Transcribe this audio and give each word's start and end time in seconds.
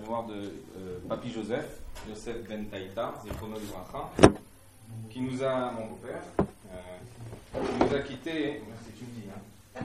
la 0.00 0.06
mémoire 0.06 0.26
de 0.26 0.34
euh, 0.34 0.98
Papi 1.08 1.30
Joseph, 1.30 1.80
Joseph 2.08 2.48
Ben 2.48 2.66
Taïta, 2.66 3.14
qui 5.10 5.20
nous 5.20 5.42
a, 5.42 5.70
mon 5.72 5.86
beau-père, 5.86 6.22
euh, 6.38 6.80
qui 7.52 7.84
nous 7.84 7.94
a 7.94 8.00
quittés, 8.00 8.62
merci 8.66 8.90
tu 8.96 9.04
me 9.04 9.10
dis, 9.20 9.28
hein 9.28 9.82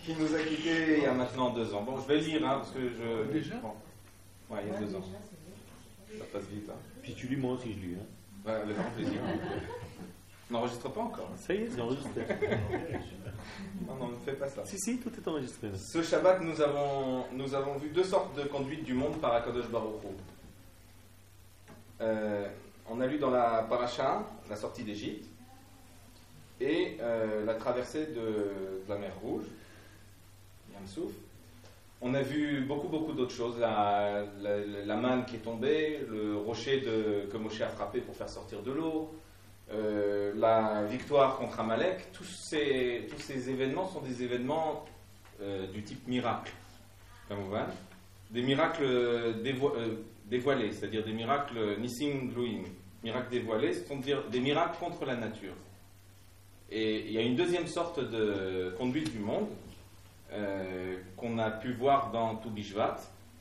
qui 0.00 0.14
nous 0.14 0.34
a 0.34 0.38
quittés 0.38 0.98
il 0.98 1.02
y 1.02 1.06
a 1.06 1.12
maintenant 1.12 1.50
deux 1.50 1.72
ans. 1.74 1.82
Bon, 1.82 1.98
je 2.00 2.06
vais 2.06 2.20
lire, 2.20 2.46
hein, 2.46 2.58
parce 2.58 2.70
que 2.70 2.80
je... 2.80 3.32
Déjà? 3.32 3.56
Bon. 3.56 3.72
Ouais, 4.50 4.60
il 4.66 4.72
y 4.72 4.76
a 4.76 4.80
deux 4.80 4.94
ans. 4.94 5.02
Ça 6.18 6.24
passe 6.32 6.44
vite, 6.44 6.68
hein. 6.70 6.76
Puis 7.02 7.14
tu 7.14 7.26
lis, 7.28 7.36
moi 7.36 7.54
aussi 7.54 7.72
je 7.72 7.78
lis. 7.78 7.96
Hein. 7.98 8.46
Ouais, 8.46 8.54
avec 8.54 8.76
grand 8.76 8.90
plaisir. 8.90 9.20
On 10.50 10.54
n'enregistre 10.54 10.90
pas 10.90 11.00
encore. 11.00 11.30
Ça 11.36 11.54
y 11.54 11.58
est, 11.62 11.70
c'est 11.70 11.80
enregistré. 11.80 12.26
Non, 13.86 13.96
non, 13.96 14.08
ne 14.08 14.16
fais 14.24 14.32
pas 14.32 14.48
ça. 14.48 14.64
si, 14.64 14.78
si, 14.78 14.98
tout 14.98 15.10
est 15.14 15.28
enregistré. 15.28 15.68
là. 15.68 15.76
Ce 15.76 16.02
Shabbat, 16.02 16.40
nous 16.40 16.60
avons, 16.62 17.24
nous 17.32 17.54
avons 17.54 17.76
vu 17.76 17.90
deux 17.90 18.04
sortes 18.04 18.34
de 18.36 18.44
conduite 18.44 18.84
du 18.84 18.94
monde 18.94 19.20
par 19.20 19.34
Akadosh 19.34 19.68
Baruch. 19.68 20.00
Euh, 22.00 22.48
on 22.88 23.00
a 23.00 23.06
lu 23.06 23.18
dans 23.18 23.30
la 23.30 23.66
paracha 23.68 24.24
la 24.48 24.56
sortie 24.56 24.82
d'Égypte 24.84 25.26
et 26.60 26.96
euh, 27.00 27.44
la 27.44 27.54
traversée 27.54 28.06
de, 28.06 28.14
de 28.14 28.88
la 28.88 28.96
mer 28.96 29.12
Rouge, 29.22 29.44
Yam 30.72 30.86
Souf. 30.86 31.12
On 32.00 32.14
a 32.14 32.22
vu 32.22 32.62
beaucoup, 32.62 32.88
beaucoup 32.88 33.12
d'autres 33.12 33.34
choses. 33.34 33.58
La, 33.58 34.24
la, 34.40 34.58
la 34.64 34.96
manne 34.96 35.24
qui 35.26 35.36
est 35.36 35.40
tombée, 35.40 36.00
le 36.08 36.36
rocher 36.36 36.80
de, 36.80 37.28
que 37.30 37.36
Moshe 37.36 37.60
a 37.60 37.68
frappé 37.68 38.00
pour 38.00 38.14
faire 38.16 38.28
sortir 38.28 38.62
de 38.62 38.72
l'eau, 38.72 39.14
euh, 39.72 40.32
la 40.36 40.84
victoire 40.84 41.36
contre 41.38 41.60
Amalek. 41.60 42.12
Tous 42.12 42.24
ces, 42.24 43.08
événements 43.48 43.88
sont 43.88 44.02
des 44.02 44.22
événements 44.22 44.84
euh, 45.40 45.66
du 45.68 45.82
type 45.82 46.06
miracle. 46.06 46.52
Des 48.30 48.42
miracles 48.42 48.82
euh, 48.84 49.32
dévoilés, 50.26 50.72
c'est-à-dire 50.72 51.04
des 51.04 51.12
miracles 51.12 51.78
Nissim 51.80 52.28
Gluim. 52.32 52.64
Miracles 53.02 53.30
dévoilés, 53.30 53.72
ce 53.72 53.86
sont 53.86 53.98
dire 53.98 54.22
des 54.28 54.40
miracles 54.40 54.78
contre 54.78 55.04
la 55.06 55.16
nature. 55.16 55.54
Et 56.70 57.06
il 57.06 57.12
y 57.12 57.18
a 57.18 57.22
une 57.22 57.36
deuxième 57.36 57.66
sorte 57.66 58.00
de 58.00 58.74
conduite 58.78 59.12
du 59.12 59.18
monde 59.18 59.48
qu'on 61.16 61.38
a 61.38 61.50
pu 61.50 61.74
voir 61.74 62.10
dans 62.10 62.34
tout 62.36 62.50
Bishvat, 62.50 62.96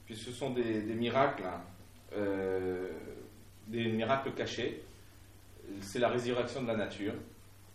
puisque 0.06 0.25
ce 0.25 0.31
sont 0.31 0.52
des, 0.52 0.81
miracles, 0.94 1.44
hein, 1.44 2.19
des 3.67 3.86
miracles 3.86 4.31
cachés. 4.34 4.84
C'est 5.81 6.00
la 6.00 6.09
résurrection 6.09 6.64
de 6.64 6.67
la 6.67 6.75
nature. 6.75 7.14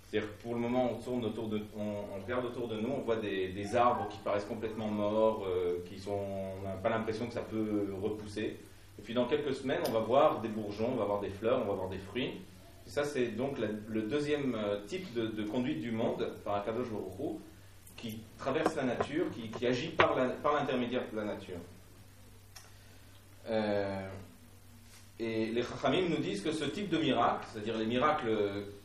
C'est-à-dire 0.09 0.31
pour 0.43 0.55
le 0.55 0.61
moment, 0.61 0.93
on 0.93 1.03
tourne 1.03 1.25
autour 1.25 1.49
de, 1.49 1.61
on, 1.77 2.23
regarde 2.23 2.47
autour 2.47 2.69
de 2.69 2.81
nous, 2.81 2.89
on 2.89 3.01
voit 3.01 3.17
des, 3.17 3.77
arbres 3.77 4.09
qui 4.09 4.19
paraissent 4.19 4.47
complètement 4.47 4.89
morts, 4.89 5.45
euh, 5.47 5.85
qui 5.87 5.99
sont, 5.99 6.19
on 6.59 6.67
n'a 6.67 6.75
pas 6.77 6.89
l'impression 6.89 7.27
que 7.27 7.35
ça 7.35 7.43
peut 7.43 7.89
repousser. 8.01 8.57
Et 8.99 9.03
puis 9.03 9.13
dans 9.13 9.27
quelques 9.27 9.55
semaines, 9.55 9.81
on 9.87 9.91
va 9.91 10.01
voir 10.01 10.41
des 10.41 10.49
bourgeons, 10.49 10.91
on 10.93 10.97
va 10.97 11.05
voir 11.05 11.21
des 11.21 11.29
fleurs, 11.29 11.61
on 11.63 11.69
va 11.69 11.75
voir 11.75 11.89
des 11.89 11.99
fruits. 11.99 12.41
Et 12.87 12.91
ça, 12.91 13.05
c'est 13.05 13.29
donc 13.37 13.59
le 13.59 14.03
deuxième 14.03 14.55
euh, 14.55 14.81
type 14.87 15.13
de, 15.13 15.43
conduite 15.43 15.81
du 15.81 15.93
monde 15.93 16.33
par 16.43 16.55
Akadosh 16.55 16.89
Baruch 16.89 17.37
qui 17.97 18.21
traverse 18.39 18.77
la 18.77 18.85
nature, 18.85 19.27
qui, 19.31 19.67
agit 19.67 19.89
par 19.89 20.15
par 20.43 20.55
l'intermédiaire 20.55 21.03
de 21.13 21.17
la 21.17 21.25
nature. 21.25 21.59
Euh, 23.51 24.09
et 25.21 25.47
les 25.47 25.63
Chachamim 25.63 26.09
nous 26.11 26.19
disent 26.19 26.43
que 26.43 26.53
ce 26.53 26.65
type 26.65 26.89
de 26.91 26.99
miracle, 26.99 27.47
c'est-à-dire 27.53 27.77
les 27.77 27.87
miracles 27.87 28.29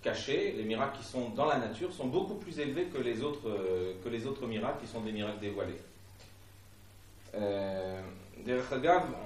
cachés, 0.01 0.53
les 0.57 0.63
miracles 0.63 0.97
qui 0.97 1.03
sont 1.05 1.29
dans 1.29 1.45
la 1.45 1.57
nature, 1.57 1.91
sont 1.93 2.07
beaucoup 2.07 2.35
plus 2.35 2.59
élevés 2.59 2.85
que 2.85 2.97
les 2.99 3.21
autres, 3.23 3.47
euh, 3.47 3.93
que 4.03 4.09
les 4.09 4.25
autres 4.25 4.47
miracles 4.47 4.81
qui 4.81 4.87
sont 4.87 5.01
des 5.01 5.11
miracles 5.11 5.39
dévoilés. 5.39 5.79
Euh, 7.35 8.01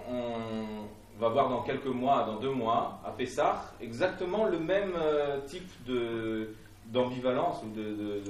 on 0.10 1.20
va 1.20 1.30
voir 1.30 1.50
dans 1.50 1.62
quelques 1.64 1.86
mois, 1.88 2.24
dans 2.26 2.36
deux 2.38 2.52
mois, 2.52 3.02
à 3.06 3.12
Pessah, 3.12 3.74
exactement 3.82 4.46
le 4.46 4.60
même 4.60 4.94
euh, 4.96 5.40
type 5.48 5.68
de, 5.88 6.50
d'ambivalence 6.88 7.64
ou 7.64 7.70
de, 7.76 7.84
de- 7.84 8.22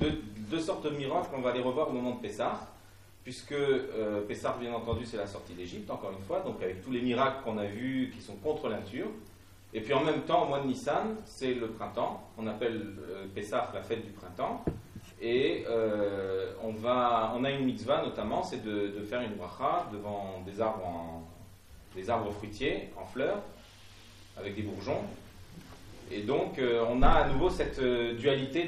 de- 0.00 0.10
de- 0.10 0.16
deux 0.50 0.60
sortes 0.60 0.84
de 0.84 0.90
miracles, 0.90 1.28
on 1.36 1.40
va 1.40 1.52
les 1.52 1.60
revoir 1.60 1.88
au 1.88 1.92
moment 1.92 2.12
de 2.16 2.20
Pessah, 2.20 2.58
puisque 3.24 3.52
euh, 3.52 4.22
bien 4.60 4.74
entendu, 4.74 5.06
c'est 5.06 5.16
la 5.16 5.26
sortie 5.26 5.54
d'Égypte, 5.54 5.90
encore 5.90 6.12
une 6.12 6.24
fois, 6.24 6.40
donc 6.40 6.62
avec 6.62 6.82
tous 6.82 6.90
les 6.90 7.00
miracles 7.00 7.42
qu'on 7.44 7.58
a 7.58 7.66
vus 7.66 8.12
qui 8.14 8.20
sont 8.20 8.36
contre 8.36 8.68
la 8.68 8.78
nature. 8.78 9.08
Et 9.74 9.80
puis 9.80 9.94
en 9.94 10.04
même 10.04 10.22
temps, 10.22 10.44
au 10.44 10.48
mois 10.48 10.60
de 10.60 10.66
Nissan, 10.66 11.16
c'est 11.24 11.54
le 11.54 11.68
printemps, 11.68 12.28
on 12.36 12.46
appelle 12.46 12.82
euh, 13.08 13.26
la 13.74 13.82
fête 13.82 14.04
du 14.04 14.12
printemps. 14.12 14.64
Et 15.20 15.64
euh, 15.68 16.52
on, 16.64 16.72
va, 16.72 17.32
on 17.36 17.44
a 17.44 17.50
une 17.50 17.64
mitzvah 17.64 18.02
notamment, 18.02 18.42
c'est 18.42 18.62
de, 18.64 18.88
de 18.88 19.04
faire 19.04 19.20
une 19.20 19.34
bracha 19.34 19.88
devant 19.92 20.42
des 20.44 20.60
arbres, 20.60 21.22
des 21.94 22.10
arbres 22.10 22.32
fruitiers 22.32 22.90
en 23.00 23.06
fleurs, 23.06 23.38
avec 24.36 24.56
des 24.56 24.62
bourgeons. 24.62 25.00
Et 26.10 26.22
donc, 26.22 26.58
euh, 26.58 26.84
on 26.90 27.00
a 27.02 27.08
à 27.08 27.28
nouveau 27.28 27.48
cette 27.48 27.78
euh, 27.78 28.14
dualité 28.14 28.64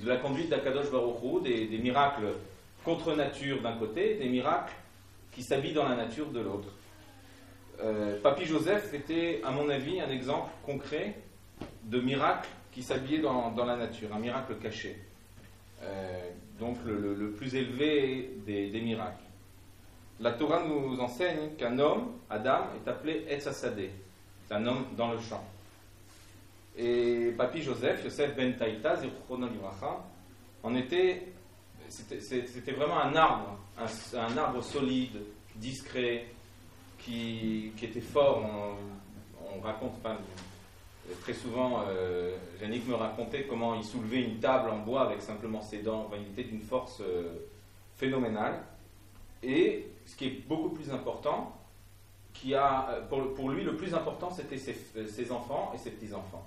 de 0.00 0.08
la 0.08 0.18
conduite 0.18 0.50
d'Akadosh 0.50 0.90
Baruch 0.90 1.16
Hu, 1.22 1.42
des, 1.42 1.66
des 1.66 1.78
miracles 1.78 2.26
contre 2.86 3.16
nature 3.16 3.60
d'un 3.62 3.76
côté, 3.76 4.14
des 4.14 4.28
miracles 4.28 4.72
qui 5.32 5.42
s'habillent 5.42 5.74
dans 5.74 5.88
la 5.88 5.96
nature 5.96 6.30
de 6.30 6.38
l'autre. 6.38 6.68
Euh, 7.82 8.20
Papy 8.22 8.46
Joseph 8.46 8.94
était, 8.94 9.40
à 9.44 9.50
mon 9.50 9.68
avis, 9.68 10.00
un 10.00 10.08
exemple 10.08 10.50
concret 10.64 11.16
de 11.82 12.00
miracle 12.00 12.48
qui 12.70 12.84
s'habillait 12.84 13.18
dans, 13.18 13.52
la 13.56 13.76
nature, 13.76 14.14
un 14.14 14.20
miracle 14.20 14.54
caché. 14.62 14.96
Euh, 15.82 16.30
donc 16.60 16.76
le, 16.86 17.32
plus 17.32 17.56
élevé 17.56 18.30
des, 18.46 18.80
miracles. 18.80 19.24
La 20.20 20.30
Torah 20.32 20.62
nous 20.64 21.00
enseigne 21.00 21.56
qu'un 21.58 21.80
homme, 21.80 22.12
Adam, 22.30 22.68
est 22.76 22.88
appelé 22.88 23.26
Etzasadeh. 23.28 23.90
C'est 24.46 24.54
un 24.54 24.64
homme 24.64 24.84
dans 24.96 25.10
le 25.10 25.18
champ. 25.18 25.44
Et 26.78 27.34
Papy 27.36 27.62
Joseph, 27.62 28.04
Joseph 28.04 28.36
Ben 28.36 28.54
Taïta, 28.56 28.94
en 30.62 30.74
était, 30.76 31.22
c'était 31.88 32.72
vraiment 32.72 33.00
un 33.00 33.14
arbre, 33.14 33.58
un, 33.78 34.36
arbre 34.36 34.62
solide, 34.62 35.22
discret, 35.56 36.26
qui, 36.98 37.72
était 37.82 38.00
fort. 38.00 38.44
On, 38.44 39.56
on 39.56 39.60
raconte, 39.60 39.92
très 41.22 41.34
souvent, 41.34 41.84
euh, 41.88 42.36
Yannick 42.60 42.86
me 42.88 42.94
racontait 42.94 43.44
comment 43.44 43.74
il 43.74 43.84
soulevait 43.84 44.22
une 44.22 44.38
table 44.38 44.70
en 44.70 44.78
bois 44.78 45.02
avec 45.02 45.22
simplement 45.22 45.62
ses 45.62 45.82
dents. 45.82 46.10
Il 46.16 46.32
était 46.32 46.50
d'une 46.50 46.62
force 46.62 47.00
euh, 47.00 47.46
phénoménale. 47.96 48.62
Et 49.42 49.86
ce 50.04 50.16
qui 50.16 50.26
est 50.26 50.48
beaucoup 50.48 50.70
plus 50.70 50.90
important, 50.90 51.56
qui 52.32 52.54
a, 52.54 53.00
pour, 53.08 53.48
lui, 53.48 53.64
le 53.64 53.76
plus 53.76 53.94
important, 53.94 54.30
c'était 54.30 54.58
ses, 54.58 55.32
enfants 55.32 55.72
et 55.74 55.78
ses 55.78 55.90
petits-enfants. 55.90 56.46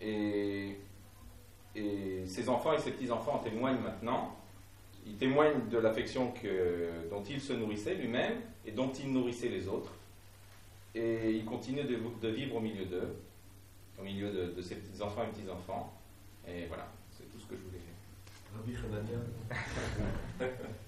Et, 0.00 0.78
et 1.74 2.26
ses 2.26 2.48
enfants 2.48 2.72
et 2.72 2.78
ses 2.78 2.92
petits-enfants 2.92 3.34
en 3.34 3.38
témoignent 3.38 3.80
maintenant. 3.80 4.36
Il 5.08 5.16
témoigne 5.16 5.68
de 5.70 5.78
l'affection 5.78 6.32
que- 6.32 7.08
dont 7.10 7.22
il 7.24 7.40
se 7.40 7.52
nourrissait 7.54 7.94
lui-même 7.94 8.34
et 8.66 8.70
dont 8.72 8.92
il 8.92 9.12
nourrissait 9.12 9.48
les 9.48 9.66
autres. 9.66 9.92
Et 10.94 11.30
il 11.32 11.44
continue 11.44 11.82
de, 11.84 11.98
de 12.22 12.28
vivre 12.28 12.56
au 12.56 12.60
milieu 12.60 12.84
d'eux, 12.84 13.16
au 13.98 14.02
milieu 14.02 14.30
de, 14.30 14.52
de 14.52 14.62
ses 14.62 14.76
petits-enfants 14.76 15.22
et 15.24 15.28
petits-enfants. 15.34 15.92
Et 16.46 16.66
voilà, 16.66 16.88
c'est 17.10 17.24
tout 17.32 17.38
ce 17.40 17.46
que 17.46 17.56
je 17.56 17.62
voulais 17.62 17.78
dire. 17.78 17.94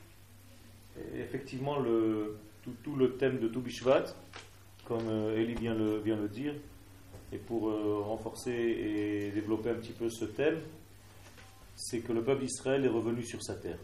effectivement, 1.15 1.79
le, 1.79 2.37
tout, 2.83 2.95
le 2.95 3.15
thème 3.17 3.39
de 3.39 3.47
Toubishvat, 3.47 4.05
comme 4.85 5.07
euh, 5.07 5.37
Elie 5.37 5.55
vient 5.55 5.75
le, 5.75 6.01
le 6.03 6.27
dire, 6.29 6.53
et 7.31 7.37
pour 7.37 7.69
euh, 7.69 8.01
renforcer 8.01 8.51
et 8.51 9.31
développer 9.31 9.69
un 9.69 9.75
petit 9.75 9.93
peu 9.93 10.09
ce 10.09 10.25
thème, 10.25 10.59
c'est 11.75 11.99
que 11.99 12.13
le 12.13 12.23
peuple 12.23 12.41
d'Israël 12.41 12.83
est 12.85 12.89
revenu 12.89 13.23
sur 13.23 13.41
sa 13.41 13.55
terre. 13.55 13.77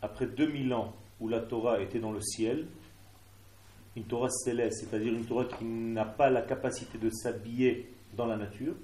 Après 0.00 0.26
2000 0.26 0.72
ans 0.74 0.94
où 1.20 1.28
la 1.28 1.40
Torah 1.40 1.80
était 1.80 1.98
dans 1.98 2.12
le 2.12 2.20
ciel, 2.20 2.66
une 3.96 4.04
Torah 4.04 4.28
céleste, 4.28 4.80
c'est-à-dire 4.80 5.12
une 5.12 5.24
Torah 5.24 5.44
qui 5.44 5.64
n'a 5.64 6.04
pas 6.04 6.30
la 6.30 6.42
capacité 6.42 6.98
de 6.98 7.10
s'habiller 7.10 7.92
dans 8.16 8.26
la 8.26 8.36
nature, 8.36 8.74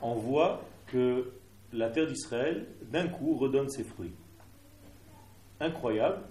on 0.00 0.14
voit 0.14 0.62
que 0.86 1.32
la 1.72 1.90
terre 1.90 2.06
d'Israël, 2.06 2.66
d'un 2.90 3.08
coup, 3.08 3.36
redonne 3.36 3.68
ses 3.68 3.84
fruits. 3.84 4.12
Incroyable. 5.60 6.22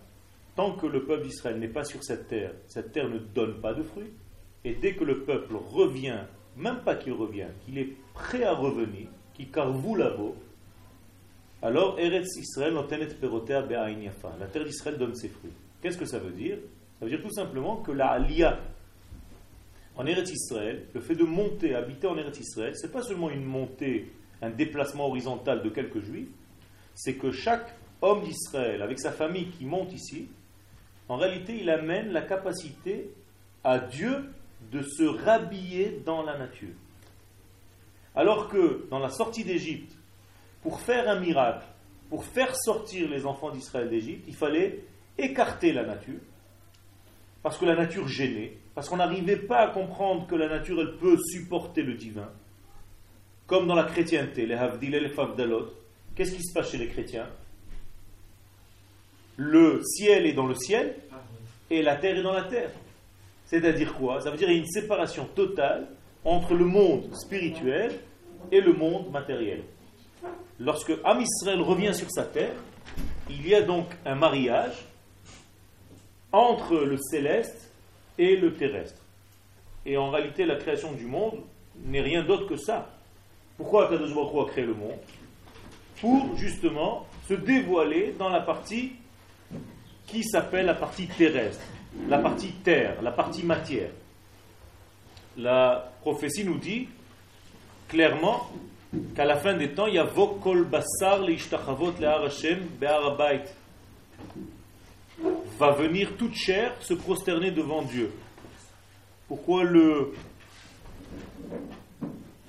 Tant 0.55 0.73
que 0.73 0.85
le 0.85 1.05
peuple 1.05 1.23
d'Israël 1.23 1.59
n'est 1.59 1.67
pas 1.67 1.83
sur 1.83 2.03
cette 2.03 2.27
terre, 2.27 2.53
cette 2.67 2.91
terre 2.91 3.09
ne 3.09 3.17
donne 3.17 3.59
pas 3.61 3.73
de 3.73 3.83
fruits. 3.83 4.11
Et 4.63 4.75
dès 4.75 4.93
que 4.93 5.03
le 5.03 5.23
peuple 5.23 5.55
revient, 5.55 6.21
même 6.55 6.81
pas 6.81 6.95
qu'il 6.95 7.13
revient, 7.13 7.47
qu'il 7.65 7.77
est 7.77 7.93
prêt 8.13 8.43
à 8.43 8.53
revenir, 8.53 9.07
qu'il 9.33 9.51
carvou 9.51 9.95
lavo, 9.95 10.35
alors 11.61 11.97
Eretz 11.99 12.37
Israël 12.37 12.73
notenet 12.73 13.07
perotea 13.07 13.61
be'ain 13.61 13.99
yafa. 14.01 14.35
La 14.39 14.47
terre 14.47 14.65
d'Israël 14.65 14.97
donne 14.97 15.15
ses 15.15 15.29
fruits. 15.29 15.53
Qu'est-ce 15.81 15.97
que 15.97 16.05
ça 16.05 16.19
veut 16.19 16.31
dire? 16.31 16.57
Ça 16.99 17.05
veut 17.05 17.11
dire 17.11 17.21
tout 17.21 17.33
simplement 17.33 17.77
que 17.77 17.91
la 17.91 18.09
Aliyah 18.09 18.59
en 19.95 20.05
Eretz 20.05 20.31
Israël, 20.31 20.87
le 20.93 21.01
fait 21.01 21.15
de 21.15 21.23
monter, 21.23 21.75
habiter 21.75 22.07
en 22.07 22.17
Eretz 22.17 22.39
Israël, 22.39 22.73
c'est 22.75 22.91
pas 22.91 23.03
seulement 23.03 23.29
une 23.29 23.45
montée, 23.45 24.11
un 24.41 24.49
déplacement 24.49 25.07
horizontal 25.07 25.61
de 25.61 25.69
quelques 25.69 25.99
juifs, 25.99 26.29
c'est 26.95 27.15
que 27.15 27.31
chaque 27.31 27.75
homme 28.01 28.23
d'Israël, 28.23 28.81
avec 28.81 28.99
sa 28.99 29.11
famille 29.11 29.47
qui 29.49 29.65
monte 29.65 29.93
ici, 29.93 30.27
en 31.09 31.17
réalité, 31.17 31.57
il 31.59 31.69
amène 31.69 32.11
la 32.11 32.21
capacité 32.21 33.09
à 33.63 33.79
Dieu 33.79 34.29
de 34.71 34.81
se 34.81 35.03
rhabiller 35.03 36.01
dans 36.05 36.23
la 36.23 36.37
nature. 36.37 36.73
Alors 38.15 38.47
que 38.47 38.87
dans 38.89 38.99
la 38.99 39.09
sortie 39.09 39.43
d'Égypte, 39.43 39.91
pour 40.61 40.79
faire 40.79 41.09
un 41.09 41.19
miracle, 41.19 41.65
pour 42.09 42.23
faire 42.23 42.55
sortir 42.55 43.09
les 43.09 43.25
enfants 43.25 43.51
d'Israël 43.51 43.89
d'Égypte, 43.89 44.23
il 44.27 44.35
fallait 44.35 44.83
écarter 45.17 45.73
la 45.73 45.83
nature, 45.83 46.19
parce 47.41 47.57
que 47.57 47.65
la 47.65 47.75
nature 47.75 48.07
gênait, 48.07 48.57
parce 48.73 48.87
qu'on 48.87 48.97
n'arrivait 48.97 49.37
pas 49.37 49.59
à 49.59 49.67
comprendre 49.67 50.25
que 50.27 50.35
la 50.35 50.47
nature, 50.47 50.79
elle 50.79 50.97
peut 50.97 51.17
supporter 51.17 51.83
le 51.83 51.95
divin. 51.95 52.29
Comme 53.45 53.67
dans 53.67 53.75
la 53.75 53.83
chrétienté, 53.83 54.45
les 54.45 54.55
Havdil 54.55 54.95
et 54.95 54.99
les 54.99 55.09
Favdalot. 55.09 55.73
Qu'est-ce 56.15 56.33
qui 56.33 56.43
se 56.43 56.53
passe 56.53 56.71
chez 56.71 56.77
les 56.77 56.87
chrétiens? 56.87 57.27
Le 59.37 59.81
ciel 59.83 60.25
est 60.25 60.33
dans 60.33 60.45
le 60.45 60.55
ciel 60.55 60.95
et 61.69 61.81
la 61.81 61.95
terre 61.95 62.17
est 62.17 62.23
dans 62.23 62.33
la 62.33 62.43
terre. 62.43 62.69
C'est-à-dire 63.45 63.93
quoi? 63.95 64.21
Ça 64.21 64.31
veut 64.31 64.37
dire 64.37 64.49
une 64.49 64.65
séparation 64.65 65.25
totale 65.25 65.87
entre 66.23 66.53
le 66.53 66.65
monde 66.65 67.13
spirituel 67.15 67.91
et 68.51 68.61
le 68.61 68.73
monde 68.73 69.11
matériel. 69.11 69.63
Lorsque 70.59 70.93
Am 71.03 71.19
Israël 71.19 71.61
revient 71.61 71.93
sur 71.93 72.09
sa 72.11 72.23
terre, 72.23 72.53
il 73.29 73.47
y 73.47 73.55
a 73.55 73.61
donc 73.61 73.87
un 74.05 74.15
mariage 74.15 74.85
entre 76.31 76.75
le 76.75 76.97
céleste 76.97 77.71
et 78.17 78.35
le 78.35 78.53
terrestre. 78.53 79.01
Et 79.85 79.97
en 79.97 80.09
réalité, 80.11 80.45
la 80.45 80.55
création 80.55 80.93
du 80.93 81.05
monde 81.05 81.39
n'est 81.83 82.01
rien 82.01 82.23
d'autre 82.23 82.47
que 82.47 82.55
ça. 82.55 82.89
Pourquoi 83.57 83.87
Akadosh 83.87 84.13
Baruch 84.13 84.47
a 84.47 84.51
créé 84.51 84.65
le 84.65 84.73
monde? 84.73 84.99
Pour 85.99 86.35
justement 86.37 87.05
se 87.27 87.33
dévoiler 87.33 88.13
dans 88.17 88.29
la 88.29 88.41
partie 88.41 88.93
qui 90.13 90.23
s'appelle 90.23 90.67
la 90.67 90.75
partie 90.75 91.07
terrestre, 91.07 91.63
la 92.07 92.19
partie 92.19 92.51
terre, 92.51 93.01
la 93.01 93.11
partie 93.11 93.43
matière. 93.43 93.89
La 95.35 95.91
prophétie 96.01 96.45
nous 96.45 96.59
dit 96.59 96.87
clairement 97.87 98.51
qu'à 99.15 99.25
la 99.25 99.37
fin 99.37 99.55
des 99.55 99.73
temps, 99.73 99.87
il 99.87 99.95
y 99.95 99.99
a 99.99 100.03
Vokol 100.03 100.65
Basar 100.65 101.21
Hashem 101.23 102.59
Be'arabait. 102.79 103.45
Va 105.57 105.71
venir 105.71 106.11
toute 106.15 106.35
chair 106.35 106.75
se 106.79 106.93
prosterner 106.93 107.49
devant 107.49 107.81
Dieu. 107.81 108.11
Pourquoi 109.27 109.63
le, 109.63 110.13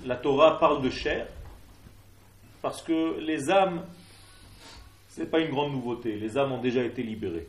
la 0.05 0.15
Torah 0.17 0.59
parle 0.59 0.83
de 0.83 0.91
chair? 0.91 1.27
Parce 2.61 2.83
que 2.83 3.19
les 3.19 3.49
âmes, 3.49 3.83
ce 5.09 5.21
n'est 5.21 5.27
pas 5.27 5.39
une 5.39 5.49
grande 5.49 5.71
nouveauté, 5.71 6.15
les 6.15 6.37
âmes 6.37 6.51
ont 6.51 6.61
déjà 6.61 6.83
été 6.83 7.01
libérées. 7.01 7.47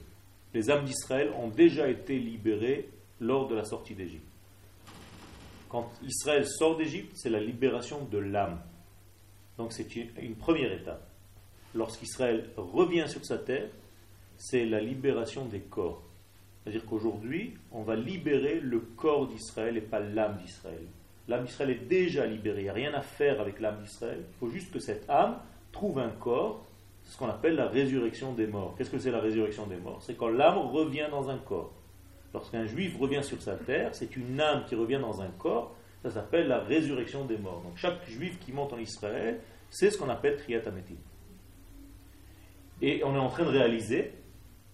Les 0.57 0.71
âmes 0.71 0.87
d'Israël 0.87 1.31
ont 1.39 1.49
déjà 1.49 1.87
été 1.87 2.19
libérées 2.19 2.89
lors 3.21 3.47
de 3.47 3.55
la 3.55 3.63
sortie 3.63 3.95
d'Égypte. 3.95 4.25
Quand 5.69 5.93
Israël 6.03 6.47
sort 6.47 6.79
d'Égypte, 6.79 7.13
c'est 7.15 7.29
la 7.29 7.41
libération 7.41 8.07
de 8.07 8.17
l'âme. 8.17 8.59
Donc 9.59 9.75
c'est 9.75 9.95
une 9.95 10.35
première 10.35 10.73
étape. 10.73 11.07
Lorsqu'Israël 11.75 12.49
revient 12.57 13.05
sur 13.07 13.23
sa 13.23 13.37
terre, 13.37 13.69
c'est 14.39 14.65
la 14.65 14.81
libération 14.81 15.45
des 15.45 15.61
corps. 15.61 16.03
C'est-à-dire 16.65 16.87
qu'aujourd'hui, 16.87 17.53
on 17.71 17.83
va 17.83 17.95
libérer 17.95 18.59
le 18.59 18.81
corps 18.81 19.29
d'Israël 19.29 19.77
et 19.77 19.83
pas 19.83 20.01
l'âme 20.01 20.39
d'Israël. 20.39 20.87
L'âme 21.29 21.45
d'Israël 21.45 21.73
est 21.73 21.87
déjà 21.87 22.25
libérée, 22.25 22.61
il 22.61 22.65
n'y 22.65 22.71
a 22.71 22.73
rien 22.73 22.95
à 22.95 23.03
faire 23.03 23.43
avec 23.43 23.61
l'âme 23.61 23.83
d'Israël. 23.83 24.25
Il 24.27 24.39
faut 24.39 24.49
juste 24.49 24.73
que 24.73 24.79
cette 24.79 25.11
âme 25.11 25.39
trouve 25.71 25.99
un 25.99 26.13
corps, 26.13 26.66
ce 27.07 27.17
qu'on 27.17 27.29
appelle 27.29 27.55
la 27.55 27.69
résurrection 27.69 28.33
des 28.33 28.47
morts. 28.47 28.75
Qu'est-ce 28.77 28.91
que 28.91 28.99
c'est 28.99 29.11
la 29.11 29.21
résurrection 29.21 29.67
des 29.67 29.77
morts? 29.77 30.03
C'est 30.03 30.17
quand 30.17 30.29
l'âme 30.29 30.59
revient 30.59 31.07
dans 31.11 31.31
un 31.31 31.39
corps. 31.39 31.73
Lorsqu'un 32.35 32.67
juif 32.67 32.97
revient 32.99 33.23
sur 33.23 33.41
sa 33.41 33.55
terre, 33.55 33.95
c'est 33.95 34.17
une 34.17 34.41
âme 34.41 34.65
qui 34.69 34.75
revient 34.75 34.99
dans 35.01 35.23
un 35.23 35.31
corps, 35.39 35.75
ça 36.03 36.11
s'appelle 36.11 36.49
la 36.49 36.59
résurrection 36.59 37.25
des 37.25 37.39
morts. 37.39 37.63
Donc 37.63 37.77
chaque 37.77 38.07
juif 38.09 38.39
qui 38.41 38.53
monte 38.53 38.73
en 38.73 38.79
Israël, 38.79 39.41
c'est 39.71 39.91
ce 39.91 39.99
qu'on 39.99 40.09
appelle 40.09 40.37
Triat 40.37 40.63
Et 42.83 43.03
on 43.05 43.15
est 43.15 43.19
en 43.19 43.29
train 43.29 43.45
de 43.45 43.51
réaliser 43.51 44.13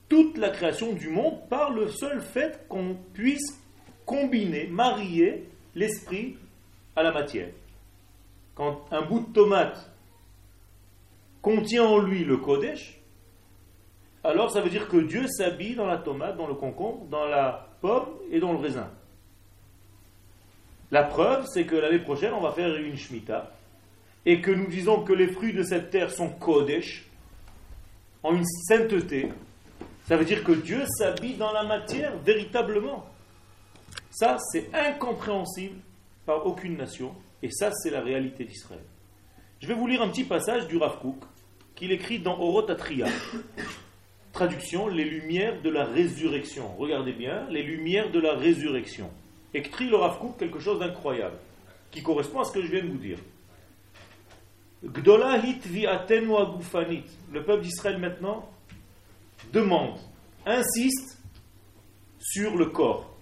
toute 0.09 0.37
la 0.39 0.51
création 0.51 0.93
du 0.95 1.09
monde 1.09 1.49
par 1.49 1.71
le 1.71 1.89
seul 1.89 2.21
fait 2.21 2.67
qu'on 2.69 2.97
puisse 3.13 3.63
combiner, 4.05 4.67
marier 4.67 5.49
l'esprit 5.75 6.37
à 6.97 7.03
la 7.03 7.13
matière. 7.13 7.51
Quand 8.55 8.85
un 8.91 9.03
bout 9.03 9.21
de 9.21 9.33
tomate 9.33 9.92
contient 11.43 11.85
en 11.85 11.99
lui 11.99 12.25
le 12.25 12.39
Kodesh, 12.39 13.01
alors 14.25 14.51
ça 14.53 14.61
veut 14.61 14.71
dire 14.71 14.89
que 14.89 14.97
Dieu 14.97 15.27
s'habille 15.27 15.75
dans 15.75 15.87
la 15.87 15.99
tomate, 15.99 16.37
dans 16.37 16.47
le 16.47 16.55
concombre, 16.55 17.05
dans 17.07 17.27
la 17.27 17.69
pomme 17.81 18.09
et 18.31 18.39
dans 18.39 18.53
le 18.53 18.59
raisin. 18.59 18.89
La 20.93 21.03
preuve, 21.03 21.45
c'est 21.53 21.65
que 21.65 21.75
l'année 21.75 21.99
prochaine, 21.99 22.33
on 22.33 22.41
va 22.41 22.53
faire 22.53 22.75
une 22.77 22.97
Shemitah 22.97 23.51
et 24.25 24.41
que 24.41 24.53
nous 24.53 24.69
disons 24.69 25.03
que 25.03 25.13
les 25.13 25.27
fruits 25.27 25.53
de 25.53 25.65
cette 25.65 25.91
terre 25.91 26.13
sont 26.13 26.29
Kodesh, 26.29 27.07
en 28.23 28.37
une 28.37 28.45
sainteté, 28.45 29.33
ça 30.07 30.17
veut 30.17 30.25
dire 30.25 30.45
que 30.45 30.53
Dieu 30.53 30.85
s'habille 30.87 31.35
dans 31.35 31.53
la 31.53 31.65
matière 31.65 32.17
véritablement. 32.19 33.07
Ça, 34.11 34.37
c'est 34.53 34.73
incompréhensible 34.73 35.81
par 36.25 36.47
aucune 36.47 36.77
nation, 36.77 37.15
et 37.43 37.51
ça, 37.51 37.73
c'est 37.73 37.91
la 37.91 38.01
réalité 38.01 38.45
d'Israël. 38.45 38.85
Je 39.61 39.67
vais 39.67 39.75
vous 39.75 39.87
lire 39.87 40.03
un 40.03 40.09
petit 40.09 40.25
passage 40.25 40.69
du 40.69 40.77
Rav 40.77 41.01
Kook, 41.01 41.25
qu'il 41.83 41.91
écrit 41.91 42.21
dans 42.21 42.39
Orotatria. 42.39 43.09
Traduction, 44.33 44.87
les 44.87 45.03
lumières 45.03 45.61
de 45.63 45.69
la 45.69 45.85
résurrection. 45.85 46.73
Regardez 46.79 47.13
bien, 47.13 47.45
les 47.51 47.65
lumières 47.65 48.13
de 48.13 48.21
la 48.21 48.35
résurrection. 48.35 49.11
Écrit 49.53 49.89
le 49.89 49.97
quelque 50.39 50.61
chose 50.61 50.79
d'incroyable, 50.79 51.39
qui 51.91 52.01
correspond 52.05 52.39
à 52.39 52.45
ce 52.45 52.53
que 52.53 52.63
je 52.63 52.69
viens 52.71 52.85
de 52.85 52.89
vous 52.89 52.99
dire. 52.99 53.19
Le 54.85 54.93
peuple 57.43 57.63
d'Israël 57.63 57.99
maintenant 57.99 58.49
demande, 59.53 59.99
insiste 60.47 61.19
sur 62.21 62.57
le 62.57 62.67
corps. 62.67 63.13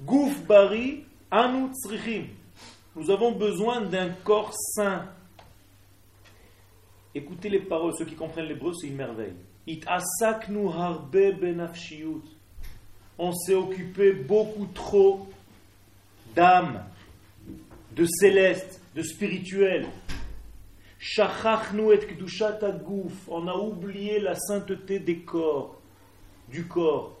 Gouf 0.00 0.36
bari 0.48 1.04
anu 1.30 1.68
Nous 2.96 3.08
avons 3.08 3.30
besoin 3.30 3.82
d'un 3.82 4.08
corps 4.24 4.52
sain. 4.52 5.06
Écoutez 7.14 7.50
les 7.50 7.60
paroles, 7.60 7.92
ceux 7.98 8.06
qui 8.06 8.14
comprennent 8.14 8.46
l'hébreu, 8.46 8.72
c'est 8.72 8.86
une 8.86 8.96
merveille. 8.96 9.34
It 9.66 9.84
asaknu 9.86 10.68
harbe 10.68 11.10
benafshiyut. 11.40 12.22
On 13.18 13.32
s'est 13.32 13.54
occupé 13.54 14.12
beaucoup 14.12 14.66
trop 14.72 15.28
d'âme, 16.34 16.82
de 17.94 18.06
céleste, 18.06 18.80
de 18.94 19.02
spirituel. 19.02 19.86
et 21.18 21.98
On 23.28 23.48
a 23.48 23.54
oublié 23.56 24.18
la 24.18 24.34
sainteté 24.34 24.98
des 24.98 25.18
corps, 25.18 25.78
du 26.48 26.66
corps. 26.66 27.18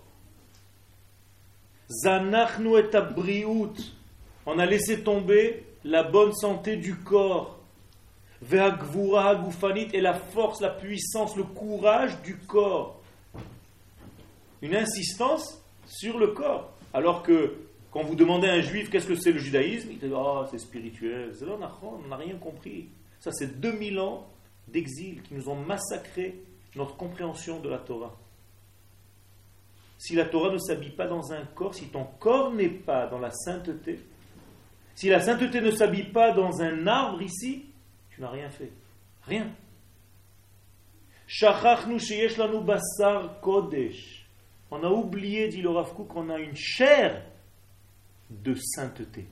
Zanachnu 1.90 2.78
et 2.78 3.44
On 4.46 4.58
a 4.58 4.64
laissé 4.64 5.02
tomber 5.02 5.66
la 5.84 6.02
bonne 6.02 6.32
santé 6.32 6.76
du 6.76 6.96
corps. 6.96 7.61
Et 8.50 10.00
la 10.00 10.14
force, 10.14 10.60
la 10.60 10.70
puissance, 10.70 11.36
le 11.36 11.44
courage 11.44 12.20
du 12.22 12.36
corps. 12.36 13.00
Une 14.60 14.74
insistance 14.74 15.62
sur 15.86 16.18
le 16.18 16.28
corps. 16.28 16.72
Alors 16.92 17.22
que 17.22 17.56
quand 17.90 18.02
vous 18.02 18.14
demandez 18.14 18.48
à 18.48 18.54
un 18.54 18.60
juif 18.60 18.90
qu'est-ce 18.90 19.06
que 19.06 19.14
c'est 19.14 19.32
le 19.32 19.38
judaïsme, 19.38 19.88
il 19.92 19.98
dit 19.98 20.14
Ah, 20.14 20.46
c'est 20.50 20.58
spirituel. 20.58 21.32
on 21.82 22.08
n'a 22.08 22.16
rien 22.16 22.36
compris. 22.36 22.88
Ça, 23.20 23.30
c'est 23.32 23.60
2000 23.60 24.00
ans 24.00 24.26
d'exil 24.68 25.22
qui 25.22 25.34
nous 25.34 25.48
ont 25.48 25.56
massacré 25.56 26.42
notre 26.74 26.96
compréhension 26.96 27.60
de 27.60 27.68
la 27.68 27.78
Torah. 27.78 28.16
Si 29.98 30.16
la 30.16 30.24
Torah 30.24 30.50
ne 30.50 30.58
s'habille 30.58 30.90
pas 30.90 31.06
dans 31.06 31.32
un 31.32 31.44
corps, 31.54 31.74
si 31.74 31.86
ton 31.86 32.04
corps 32.18 32.52
n'est 32.52 32.68
pas 32.68 33.06
dans 33.06 33.20
la 33.20 33.30
sainteté, 33.30 34.00
si 34.96 35.08
la 35.08 35.20
sainteté 35.20 35.60
ne 35.60 35.70
s'habille 35.70 36.10
pas 36.10 36.32
dans 36.32 36.60
un 36.60 36.86
arbre 36.86 37.22
ici, 37.22 37.66
tu 38.14 38.20
n'as 38.20 38.30
rien 38.30 38.50
fait. 38.50 38.70
Rien. 39.26 39.50
Basar 42.64 43.40
kodesh. 43.40 44.26
On 44.70 44.82
a 44.82 44.88
oublié, 44.88 45.48
dit 45.48 45.62
le 45.62 45.70
Rav 45.70 45.94
qu'on 45.94 46.30
a 46.30 46.38
une 46.38 46.56
chair 46.56 47.22
de 48.30 48.54
sainteté. 48.54 49.26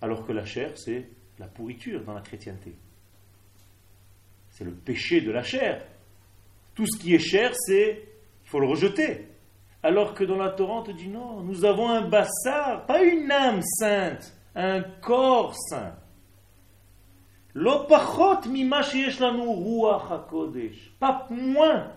Alors 0.00 0.24
que 0.26 0.32
la 0.32 0.44
chair, 0.44 0.72
c'est 0.76 1.08
la 1.38 1.46
pourriture 1.46 2.02
dans 2.04 2.14
la 2.14 2.20
chrétienté. 2.20 2.74
C'est 4.50 4.64
le 4.64 4.72
péché 4.72 5.20
de 5.20 5.30
la 5.30 5.42
chair. 5.42 5.84
Tout 6.74 6.86
ce 6.86 6.98
qui 6.98 7.14
est 7.14 7.18
chair, 7.18 7.52
c'est 7.54 8.02
il 8.44 8.48
faut 8.48 8.60
le 8.60 8.66
rejeter. 8.66 9.28
Alors 9.82 10.14
que 10.14 10.24
dans 10.24 10.36
la 10.36 10.50
Torah, 10.50 10.80
on 10.80 10.82
te 10.82 10.90
dit 10.90 11.08
non, 11.08 11.42
nous 11.42 11.64
avons 11.64 11.88
un 11.88 12.08
bassar, 12.08 12.86
pas 12.86 13.02
une 13.02 13.30
âme 13.30 13.62
sainte, 13.62 14.34
un 14.54 14.82
corps 14.82 15.54
saint. 15.54 15.94
Lanu 19.20 19.48
ruach 19.48 20.10
hakodesh. 20.10 20.92
Pas 20.98 21.26
moins 21.30 21.92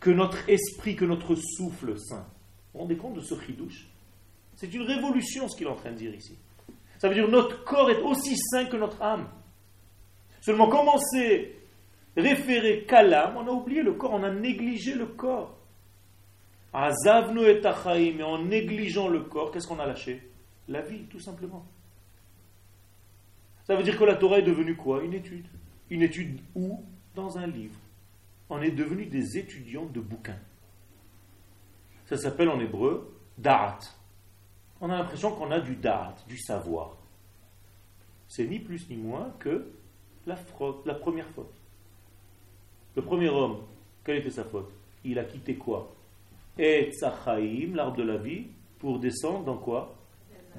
que 0.00 0.10
notre 0.10 0.48
esprit, 0.48 0.96
que 0.96 1.04
notre 1.04 1.34
souffle 1.34 1.98
saint. 1.98 2.26
Vous 2.72 2.74
vous 2.74 2.78
rendez 2.80 2.96
compte 2.96 3.14
de 3.14 3.20
ce 3.20 3.34
chidouche 3.40 3.88
C'est 4.54 4.72
une 4.72 4.82
révolution 4.82 5.48
ce 5.48 5.56
qu'il 5.56 5.66
est 5.66 5.70
en 5.70 5.76
train 5.76 5.92
de 5.92 5.96
dire 5.96 6.14
ici. 6.14 6.36
Ça 6.98 7.08
veut 7.08 7.14
dire 7.14 7.28
notre 7.28 7.64
corps 7.64 7.90
est 7.90 8.00
aussi 8.00 8.36
saint 8.36 8.66
que 8.66 8.76
notre 8.76 9.02
âme. 9.02 9.28
Seulement, 10.40 10.68
comme 10.68 10.88
on 10.88 10.98
s'est 10.98 11.52
référé 12.16 12.84
qu'à 12.84 13.02
l'âme, 13.02 13.36
on 13.36 13.46
a 13.46 13.50
oublié 13.50 13.82
le 13.82 13.94
corps, 13.94 14.12
on 14.12 14.22
a 14.22 14.30
négligé 14.30 14.94
le 14.94 15.06
corps. 15.06 15.56
Azavnu 16.72 17.40
et 17.40 17.60
et 17.60 18.22
en 18.22 18.44
négligeant 18.44 19.08
le 19.08 19.20
corps, 19.22 19.50
qu'est-ce 19.50 19.66
qu'on 19.66 19.80
a 19.80 19.86
lâché? 19.86 20.30
La 20.68 20.82
vie, 20.82 21.04
tout 21.04 21.20
simplement. 21.20 21.64
Ça 23.66 23.74
veut 23.74 23.82
dire 23.82 23.98
que 23.98 24.04
la 24.04 24.14
Torah 24.14 24.38
est 24.38 24.42
devenue 24.42 24.76
quoi? 24.76 25.02
Une 25.02 25.14
étude. 25.14 25.46
Une 25.90 26.02
étude 26.02 26.40
où? 26.54 26.84
Dans 27.16 27.36
un 27.36 27.48
livre. 27.48 27.78
On 28.48 28.62
est 28.62 28.70
devenu 28.70 29.06
des 29.06 29.38
étudiants 29.38 29.86
de 29.86 30.00
bouquins. 30.00 30.38
Ça 32.04 32.16
s'appelle 32.16 32.48
en 32.48 32.60
hébreu 32.60 33.12
da'at. 33.38 33.80
On 34.80 34.88
a 34.90 34.98
l'impression 34.98 35.32
qu'on 35.34 35.50
a 35.50 35.58
du 35.58 35.74
da'at, 35.74 36.14
du 36.28 36.38
savoir. 36.38 36.96
C'est 38.28 38.46
ni 38.46 38.60
plus 38.60 38.88
ni 38.88 38.96
moins 38.96 39.34
que 39.40 39.66
la, 40.26 40.36
première 40.94 41.28
faute. 41.30 41.54
Le 42.94 43.02
premier 43.02 43.28
homme, 43.28 43.62
quelle 44.04 44.18
était 44.18 44.30
sa 44.30 44.44
faute? 44.44 44.70
Il 45.04 45.18
a 45.18 45.24
quitté 45.24 45.56
quoi? 45.56 45.92
Et 46.58 46.90
l'arbre 47.02 47.96
de 47.96 48.02
la 48.02 48.16
vie, 48.16 48.46
pour 48.78 49.00
descendre 49.00 49.44
dans 49.44 49.58
quoi? 49.58 49.96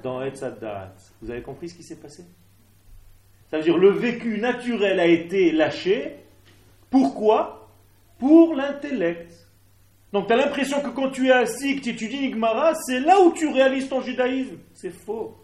Dans 0.02 0.22
Etzadat. 0.22 0.94
Vous 1.22 1.30
avez 1.30 1.42
compris 1.42 1.70
ce 1.70 1.74
qui 1.74 1.82
s'est 1.82 2.00
passé? 2.00 2.24
Ça 3.50 3.58
veut 3.58 3.62
dire 3.62 3.78
le 3.78 3.90
vécu 3.90 4.38
naturel 4.38 5.00
a 5.00 5.06
été 5.06 5.52
lâché. 5.52 6.16
Pourquoi? 6.90 7.68
Pour 8.18 8.54
l'intellect. 8.54 9.32
Donc 10.12 10.26
tu 10.26 10.32
as 10.32 10.36
l'impression 10.36 10.80
que 10.80 10.88
quand 10.88 11.10
tu 11.10 11.28
es 11.28 11.32
assis, 11.32 11.76
que 11.76 11.84
tu 11.84 11.90
étudies 11.90 12.20
Nigmara, 12.20 12.74
c'est 12.74 13.00
là 13.00 13.20
où 13.20 13.32
tu 13.32 13.48
réalises 13.48 13.88
ton 13.88 14.00
judaïsme. 14.00 14.56
C'est 14.72 14.90
faux. 14.90 15.36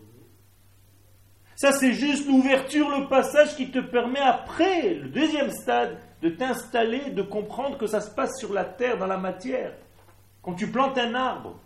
Ça, 1.56 1.72
c'est 1.72 1.92
juste 1.92 2.26
l'ouverture, 2.26 2.90
le 2.90 3.06
passage 3.06 3.54
qui 3.56 3.70
te 3.70 3.78
permet 3.78 4.20
après, 4.20 4.94
le 4.94 5.08
deuxième 5.08 5.50
stade, 5.50 5.98
de 6.20 6.30
t'installer, 6.30 7.10
de 7.10 7.22
comprendre 7.22 7.78
que 7.78 7.86
ça 7.86 8.00
se 8.00 8.10
passe 8.10 8.38
sur 8.38 8.52
la 8.52 8.64
terre, 8.64 8.98
dans 8.98 9.06
la 9.06 9.18
matière. 9.18 9.72
Quand 10.42 10.54
tu 10.54 10.66
plantes 10.66 10.98
un 10.98 11.14
arbre, 11.14 11.60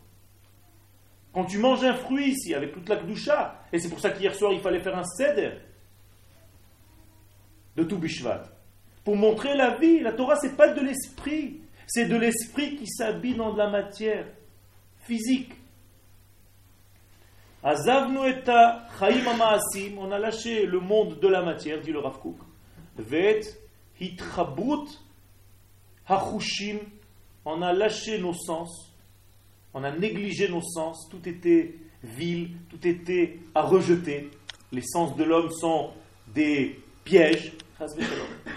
quand 1.33 1.45
tu 1.45 1.59
manges 1.59 1.85
un 1.85 1.95
fruit 1.95 2.31
ici, 2.31 2.55
avec 2.55 2.73
toute 2.73 2.89
la 2.89 2.97
kdusha, 2.97 3.63
et 3.73 3.79
c'est 3.79 3.89
pour 3.89 4.01
ça 4.01 4.11
qu'hier 4.11 4.35
soir 4.35 4.53
il 4.53 4.61
fallait 4.61 4.81
faire 4.81 4.97
un 4.97 5.05
seder 5.05 5.53
de 7.79 7.85
tout 7.85 7.97
bishvat, 7.97 8.43
pour 9.05 9.17
montrer 9.17 9.57
la 9.57 9.79
vie. 9.79 10.01
La 10.01 10.13
Torah, 10.13 10.37
c'est 10.41 10.57
pas 10.57 10.69
de 10.69 10.81
l'esprit, 10.81 11.61
c'est 11.87 12.07
de 12.07 12.17
l'esprit 12.17 12.75
qui 12.75 12.89
s'habille 12.89 13.37
dans 13.37 13.53
de 13.53 13.59
la 13.59 13.71
matière 13.71 14.27
physique. 15.05 15.53
On 17.63 17.71
a 20.11 20.19
lâché 20.19 20.67
le 20.67 20.81
monde 20.81 21.21
de 21.21 21.29
la 21.29 21.43
matière, 21.43 21.81
dit 21.81 21.93
le 21.93 22.01
Rav 22.01 22.19
Kook. 22.19 22.37
On 27.45 27.63
a 27.63 27.73
lâché 27.73 28.19
nos 28.19 28.35
sens, 28.35 28.93
on 29.73 29.85
a 29.85 29.93
négligé 29.93 30.49
nos 30.49 30.63
sens, 30.63 31.09
tout 31.09 31.29
était 31.29 31.77
vil, 32.03 32.51
tout 32.71 32.85
était 32.87 33.39
à 33.55 33.63
rejeter. 33.63 34.31
Les 34.73 34.83
sens 34.83 35.15
de 35.17 35.23
l'homme 35.23 35.51
sont 35.53 35.91
des 36.35 36.81
pièges, 37.05 37.53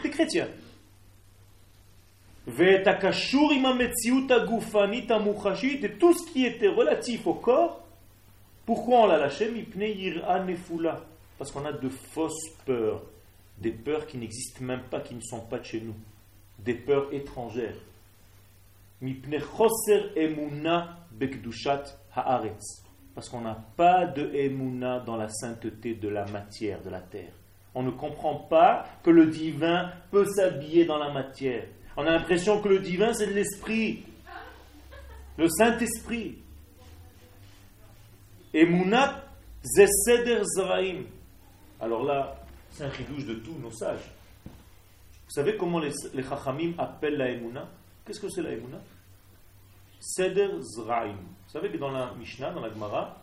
chrétiens. 0.10 0.48
Et 2.48 2.84
tout 5.98 6.14
ce 6.14 6.32
qui 6.32 6.46
était 6.46 6.68
relatif 6.68 7.28
au 7.28 7.36
corps, 7.36 7.86
pourquoi 8.66 9.02
on 9.02 9.08
l'a 9.08 9.18
lâché? 9.18 9.52
Parce 11.38 11.52
qu'on 11.52 11.66
a 11.66 11.72
de 11.72 11.90
fausses 11.90 12.50
peurs, 12.66 13.04
des 13.60 13.72
peurs 13.72 14.08
qui 14.08 14.18
n'existent 14.18 14.64
même 14.64 14.84
pas, 14.90 15.02
qui 15.02 15.16
ne 15.16 15.22
sont 15.22 15.42
pas 15.42 15.60
de 15.60 15.66
chez 15.66 15.82
nous, 15.82 15.96
des 16.60 16.74
peurs 16.74 17.14
étrangères. 17.14 17.78
Parce 23.14 23.30
qu'on 23.30 23.42
n'a 23.42 23.62
pas 23.76 24.06
de 24.06 24.34
emuna 24.34 25.00
dans 25.00 25.18
la 25.18 25.30
sainteté 25.30 25.96
de 25.96 26.08
la 26.08 26.26
matière, 26.26 26.82
de 26.82 26.90
la 26.90 27.02
terre. 27.02 27.34
On 27.74 27.84
ne 27.84 27.92
comprend 27.92 28.36
pas 28.36 28.86
que 29.04 29.10
le 29.10 29.28
divin 29.28 29.92
peut 30.12 30.26
s'habiller 30.26 30.86
dans 30.86 30.98
la 30.98 31.12
matière. 31.12 31.66
On 31.96 32.06
a 32.06 32.12
l'impression 32.12 32.62
que 32.62 32.68
le 32.68 32.80
divin, 32.80 33.14
c'est 33.14 33.28
l'esprit. 33.28 34.04
Le 35.38 35.48
Saint-Esprit. 35.48 36.38
Et 38.54 38.66
Mounat, 38.66 39.24
Zraim. 39.64 41.04
Alors 41.80 42.04
là, 42.04 42.36
c'est 42.72 42.84
un 42.84 42.92
chidouche 42.92 43.26
de 43.26 43.36
tous 43.36 43.58
nos 43.58 43.72
sages. 43.72 44.12
Vous 44.46 45.32
savez 45.32 45.56
comment 45.56 45.80
les, 45.80 45.92
les 46.14 46.24
Chachamim 46.24 46.74
appellent 46.78 47.18
la 47.18 47.30
Emouna? 47.30 47.70
Qu'est-ce 48.06 48.20
que 48.20 48.30
c'est 48.30 48.42
la 48.42 48.52
Emouna? 48.52 48.80
Seder 50.00 50.50
Zraim. 50.62 51.16
Vous 51.16 51.52
savez 51.52 51.70
que 51.70 51.78
dans 51.78 51.92
la 51.92 52.14
Mishnah, 52.20 52.52
dans 52.52 52.62
la 52.62 52.70
Gemara, 52.70 53.18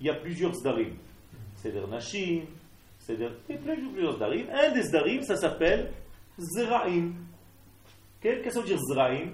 il 0.00 0.06
y 0.06 0.10
a 0.10 0.14
plusieurs 0.14 0.52
Zdarim. 0.54 0.96
Seder 1.56 1.84
Nashim, 1.88 2.42
A 3.08 3.12
plusieurs 3.92 4.16
Zdarim. 4.16 4.46
Un 4.52 4.70
des 4.72 4.82
Zdarim, 4.82 5.22
ça 5.22 5.36
s'appelle 5.36 5.90
Zraim. 6.38 7.12
Qu'est-ce 8.20 8.42
que 8.42 8.50
ça 8.50 8.60
veut 8.60 8.66
dire 8.66 8.78
Zraim 8.78 9.30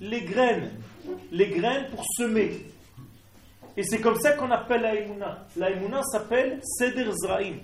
Les 0.00 0.22
graines. 0.22 0.70
Les 1.32 1.48
graines 1.48 1.90
pour 1.90 2.04
semer. 2.16 2.66
Et 3.76 3.82
c'est 3.82 4.00
comme 4.00 4.18
ça 4.20 4.32
qu'on 4.32 4.50
appelle 4.50 4.82
la 4.82 4.94
Emouna. 4.94 5.46
La 5.56 5.70
s'appelle 6.04 6.60
Seder 6.62 7.10
Zraim. 7.12 7.56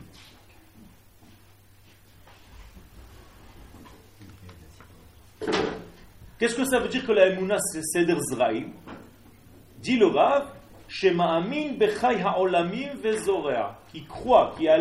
Qu'est-ce 6.38 6.56
que 6.56 6.64
ça 6.64 6.80
veut 6.80 6.88
dire 6.88 7.06
que 7.06 7.12
la 7.12 7.28
Emouna 7.28 7.56
c'est 7.60 7.82
Seder 7.82 8.18
Zraim 8.20 8.70
Dit 9.78 9.96
le 9.96 10.06
Rav, 10.06 10.52
Shema'amin 10.92 11.72
bechai. 11.78 12.22
Qui 13.90 14.04
croit, 14.04 14.54
qui 14.58 14.68
a 14.68 14.76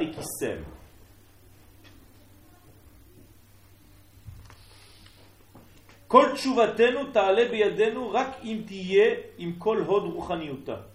et 0.00 0.10
qui. 0.10 0.20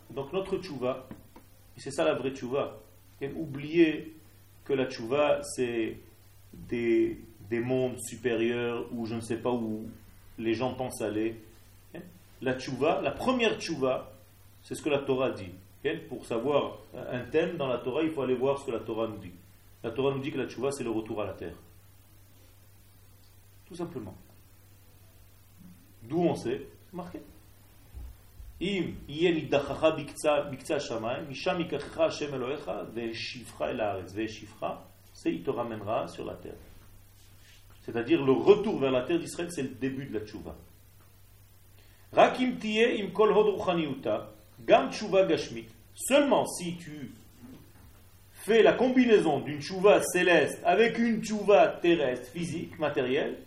Donc 0.09 0.33
notre 0.33 0.59
c'est 1.77 1.91
ça 1.91 2.03
la 2.03 2.15
vraie 2.15 2.31
tchouva, 2.31 2.79
oubliez 3.35 4.15
que 4.63 4.73
la 4.73 4.89
tchouva 4.89 5.41
c'est 5.43 5.97
des, 6.51 7.19
des 7.49 7.59
mondes 7.59 7.99
supérieurs 7.99 8.87
où 8.91 9.05
je 9.05 9.13
ne 9.13 9.21
sais 9.21 9.37
pas 9.37 9.51
où 9.51 9.87
les 10.37 10.53
gens 10.53 10.73
pensent 10.73 11.01
aller. 11.01 11.41
Hein. 11.95 11.99
La 12.41 12.57
tchouva, 12.57 13.01
la 13.01 13.11
première 13.11 13.59
tchouva, 13.59 14.11
c'est 14.61 14.75
ce 14.75 14.81
que 14.81 14.89
la 14.89 14.99
Torah 14.99 15.31
dit. 15.31 15.51
Hein. 15.85 15.97
Pour 16.09 16.25
savoir 16.25 16.79
un 16.93 17.21
thème 17.25 17.57
dans 17.57 17.67
la 17.67 17.77
Torah, 17.77 18.03
il 18.03 18.11
faut 18.11 18.21
aller 18.21 18.35
voir 18.35 18.59
ce 18.59 18.65
que 18.65 18.71
la 18.71 18.79
Torah 18.79 19.07
nous 19.07 19.17
dit. 19.17 19.33
La 19.83 19.91
Torah 19.91 20.13
nous 20.13 20.21
dit 20.21 20.31
que 20.31 20.37
la 20.37 20.47
tchouva, 20.47 20.71
c'est 20.71 20.83
le 20.83 20.91
retour 20.91 21.21
à 21.21 21.25
la 21.25 21.33
terre. 21.33 21.55
Tout 23.67 23.75
simplement. 23.75 24.15
D'où 26.03 26.21
on 26.21 26.35
sait, 26.35 26.67
marqué. 26.93 27.19
c'est 35.13 35.33
il 35.33 35.43
te 35.43 35.49
ramènera 35.49 36.07
sur 36.07 36.25
la 36.25 36.35
terre 36.35 36.55
c'est-à-dire 37.85 38.23
le 38.23 38.31
retour 38.31 38.79
vers 38.79 38.91
la 38.91 39.03
terre 39.03 39.19
d'Israël, 39.19 39.49
c'est 39.51 39.61
le 39.61 39.69
début 39.69 40.05
de 40.05 40.17
la 40.17 40.25
tchouva. 40.25 40.55
Rakim 42.11 42.57
tiye 42.57 43.03
im 43.03 43.11
kol 43.11 43.33
gam 44.65 44.91
tchouva 44.91 45.25
gashmit. 45.25 45.67
Seulement 45.93 46.47
si 46.47 46.77
tu 46.77 47.11
fais 48.31 48.63
la 48.63 48.73
combinaison 48.73 49.39
d'une 49.39 49.61
tchouva 49.61 50.01
céleste 50.01 50.59
avec 50.63 50.97
une 50.97 51.21
tchouva 51.21 51.67
terrestre, 51.67 52.31
physique, 52.31 52.79
matérielle, 52.79 53.37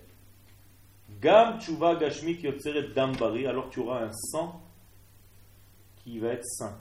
gam 1.20 1.58
tchouva 1.60 1.96
gashmit 1.96 2.40
yotzeret 2.40 2.94
dambari, 2.94 3.46
alors 3.46 3.70
tu 3.70 3.80
auras 3.80 4.04
un 4.04 4.12
sang 4.12 4.62
qui 6.04 6.18
va 6.20 6.28
être 6.28 6.46
sain. 6.46 6.78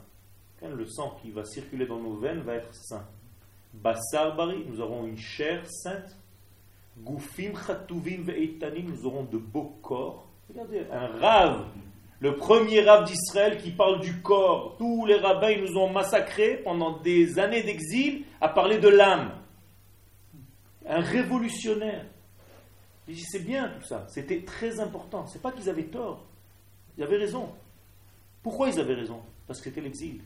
Hein, 0.62 0.70
le 0.76 0.86
sang 0.86 1.18
qui 1.20 1.30
va 1.30 1.44
circuler 1.44 1.86
dans 1.86 1.98
nos 1.98 2.16
veines 2.16 2.40
va 2.40 2.54
être 2.54 2.74
sain. 2.74 3.04
Basar 3.74 4.36
bari, 4.36 4.64
nous 4.68 4.80
aurons 4.80 5.06
une 5.06 5.18
chair 5.18 5.62
sainte 5.68 6.16
Goufim 7.04 7.52
chatuvim 7.66 8.22
ve'etanim, 8.22 8.88
nous 8.88 9.06
aurons 9.06 9.24
de 9.24 9.38
beaux 9.38 9.78
corps. 9.82 10.28
Regardez, 10.48 10.86
un 10.90 11.06
rave, 11.18 11.66
le 12.20 12.36
premier 12.36 12.80
rave 12.80 13.06
d'Israël 13.06 13.58
qui 13.58 13.70
parle 13.70 14.00
du 14.00 14.20
corps. 14.22 14.76
Tous 14.78 15.06
les 15.06 15.16
rabbins 15.16 15.50
ils 15.50 15.62
nous 15.62 15.76
ont 15.78 15.90
massacrés 15.90 16.56
pendant 16.64 16.98
des 16.98 17.38
années 17.38 17.62
d'exil 17.62 18.24
à 18.40 18.48
parler 18.48 18.78
de 18.78 18.88
l'âme. 18.88 19.32
Un 20.86 21.00
révolutionnaire. 21.00 22.04
C'est 23.14 23.44
bien 23.44 23.68
tout 23.68 23.86
ça, 23.86 24.06
c'était 24.08 24.42
très 24.42 24.80
important. 24.80 25.26
C'est 25.26 25.40
pas 25.40 25.52
qu'ils 25.52 25.70
avaient 25.70 25.84
tort, 25.84 26.26
ils 26.96 27.04
avaient 27.04 27.16
raison. 27.16 27.50
Pourquoi 28.42 28.68
ils 28.68 28.78
avaient 28.78 28.94
raison? 28.94 29.20
Parce 29.46 29.60
que 29.60 29.70
c'était 29.70 29.80
l'exil. 29.80 30.20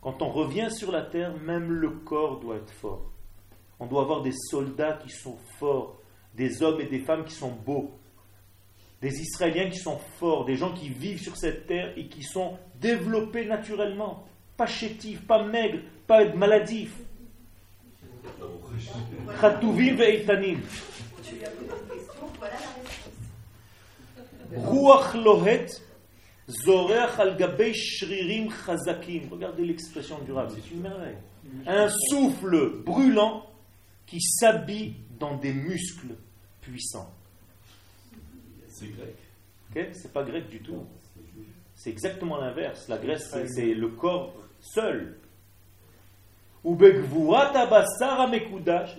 Quand 0.00 0.22
on 0.22 0.30
revient 0.30 0.70
sur 0.70 0.92
la 0.92 1.02
terre, 1.02 1.34
même 1.38 1.70
le 1.70 1.90
corps 1.90 2.38
doit 2.38 2.56
être 2.56 2.70
fort. 2.70 3.10
On 3.78 3.86
doit 3.86 4.02
avoir 4.02 4.22
des 4.22 4.32
soldats 4.32 4.98
qui 5.02 5.10
sont 5.10 5.36
forts, 5.58 5.98
des 6.34 6.62
hommes 6.62 6.80
et 6.80 6.86
des 6.86 7.00
femmes 7.00 7.24
qui 7.24 7.34
sont 7.34 7.50
beaux, 7.50 7.92
des 9.00 9.20
Israéliens 9.20 9.68
qui 9.68 9.78
sont 9.78 9.98
forts, 10.18 10.44
des 10.44 10.56
gens 10.56 10.72
qui 10.72 10.88
vivent 10.88 11.20
sur 11.20 11.36
cette 11.36 11.66
terre 11.66 11.92
et 11.96 12.06
qui 12.06 12.22
sont 12.22 12.56
développés 12.80 13.44
naturellement, 13.44 14.24
pas 14.56 14.66
chétifs, 14.66 15.20
pas 15.26 15.42
maigres, 15.44 15.80
pas 16.06 16.24
maladifs. 16.34 16.96
Khatouvim 19.40 19.94
ve'itanim. 19.96 20.60
Ruach 24.56 25.14
lohet 25.14 25.66
zoreach 26.48 27.18
al 27.18 27.36
gabei 27.36 27.74
shririm 27.74 28.48
chazakim. 28.50 29.28
Regardez 29.30 29.64
l'expression 29.64 30.18
du 30.20 30.32
Rav, 30.32 30.52
c'est 30.54 30.70
une 30.72 30.80
merveille. 30.80 31.16
Un 31.66 31.88
souffle 32.10 32.82
brûlant 32.84 33.44
qui 34.06 34.20
s'habille 34.20 34.94
dans 35.18 35.36
des 35.36 35.52
muscles 35.52 36.14
puissants. 36.60 37.12
C'est 38.68 38.88
grec. 38.88 39.16
Okay 39.70 39.92
c'est 39.94 40.12
pas 40.12 40.22
grec 40.22 40.48
du 40.48 40.60
tout. 40.60 40.84
C'est 41.74 41.90
exactement 41.90 42.38
l'inverse. 42.38 42.88
La 42.88 42.98
Grèce, 42.98 43.28
c'est- 43.48 43.74
le 43.74 43.88
corps 43.88 44.34
seul. 44.60 45.18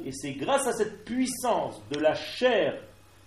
Et 0.06 0.12
c'est 0.12 0.34
grâce 0.34 0.68
à 0.68 0.74
cette 0.74 1.04
puissance 1.04 1.82
de 1.92 2.00
la 2.00 2.16
chair 2.16 2.82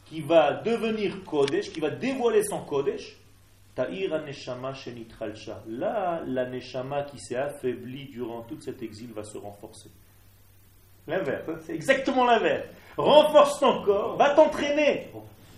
qui 0.06 0.20
va 0.22 0.54
devenir 0.62 1.22
Kodesh, 1.24 1.70
qui 1.72 1.80
va 1.80 1.90
dévoiler 1.90 2.42
son 2.44 2.62
Kodesh. 2.64 3.16
Là, 3.76 3.88
la 6.26 6.46
neshama 6.48 7.02
qui 7.04 7.18
s'est 7.18 7.36
affaiblie 7.36 8.06
durant 8.06 8.42
tout 8.42 8.60
cet 8.60 8.82
exil 8.82 9.12
va 9.12 9.24
se 9.24 9.38
renforcer. 9.38 9.90
L'inverse, 11.10 11.48
hein, 11.48 11.58
c'est 11.66 11.74
exactement 11.74 12.24
l'inverse. 12.24 12.66
Renforce 12.96 13.58
ton 13.58 13.82
corps, 13.82 14.16
va 14.16 14.30
t'entraîner. 14.30 15.10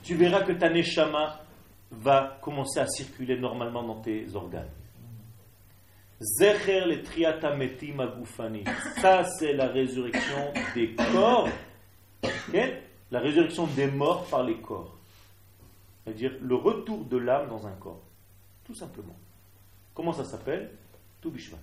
Tu 0.02 0.14
verras 0.14 0.42
que 0.42 0.52
ta 0.52 0.70
neshama 0.70 1.40
va 1.90 2.38
commencer 2.40 2.80
à 2.80 2.86
circuler 2.86 3.38
normalement 3.38 3.82
dans 3.82 4.00
tes 4.00 4.34
organes. 4.34 4.70
Zecher 6.20 6.86
le 6.86 7.02
triata 7.02 7.54
metim 7.54 8.00
agufani. 8.00 8.64
Ça, 9.00 9.24
c'est 9.24 9.52
la 9.52 9.66
résurrection 9.66 10.52
des 10.74 10.94
corps. 10.94 11.48
La 13.10 13.20
résurrection 13.20 13.66
des 13.66 13.88
morts 13.88 14.24
par 14.26 14.44
les 14.44 14.56
corps. 14.56 14.96
C'est-à-dire 16.02 16.32
le 16.40 16.54
retour 16.54 17.04
de 17.04 17.18
l'âme 17.18 17.48
dans 17.48 17.66
un 17.66 17.72
corps. 17.72 18.00
Tout 18.64 18.74
simplement. 18.74 19.16
Comment 19.94 20.12
ça 20.12 20.24
s'appelle? 20.24 20.70
Tout 21.20 21.30
Bishvat, 21.30 21.58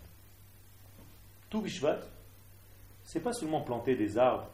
c'est 3.10 3.22
pas 3.22 3.34
seulement 3.34 3.62
planter 3.62 3.96
des 3.96 4.20
arbres. 4.20 4.48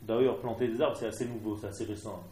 D'ailleurs, 0.00 0.38
planter 0.38 0.66
des 0.66 0.80
arbres, 0.80 0.96
c'est 0.96 1.08
assez 1.08 1.26
nouveau, 1.26 1.58
c'est 1.58 1.66
assez 1.66 1.84
récent. 1.84 2.24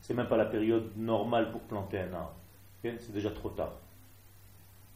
C'est 0.00 0.14
même 0.14 0.28
pas 0.28 0.38
la 0.38 0.46
période 0.46 0.96
normale 0.96 1.52
pour 1.52 1.60
planter 1.60 1.98
un 1.98 2.14
arbre. 2.14 2.34
C'est 2.82 3.12
déjà 3.12 3.30
trop 3.30 3.50
tard. 3.50 3.74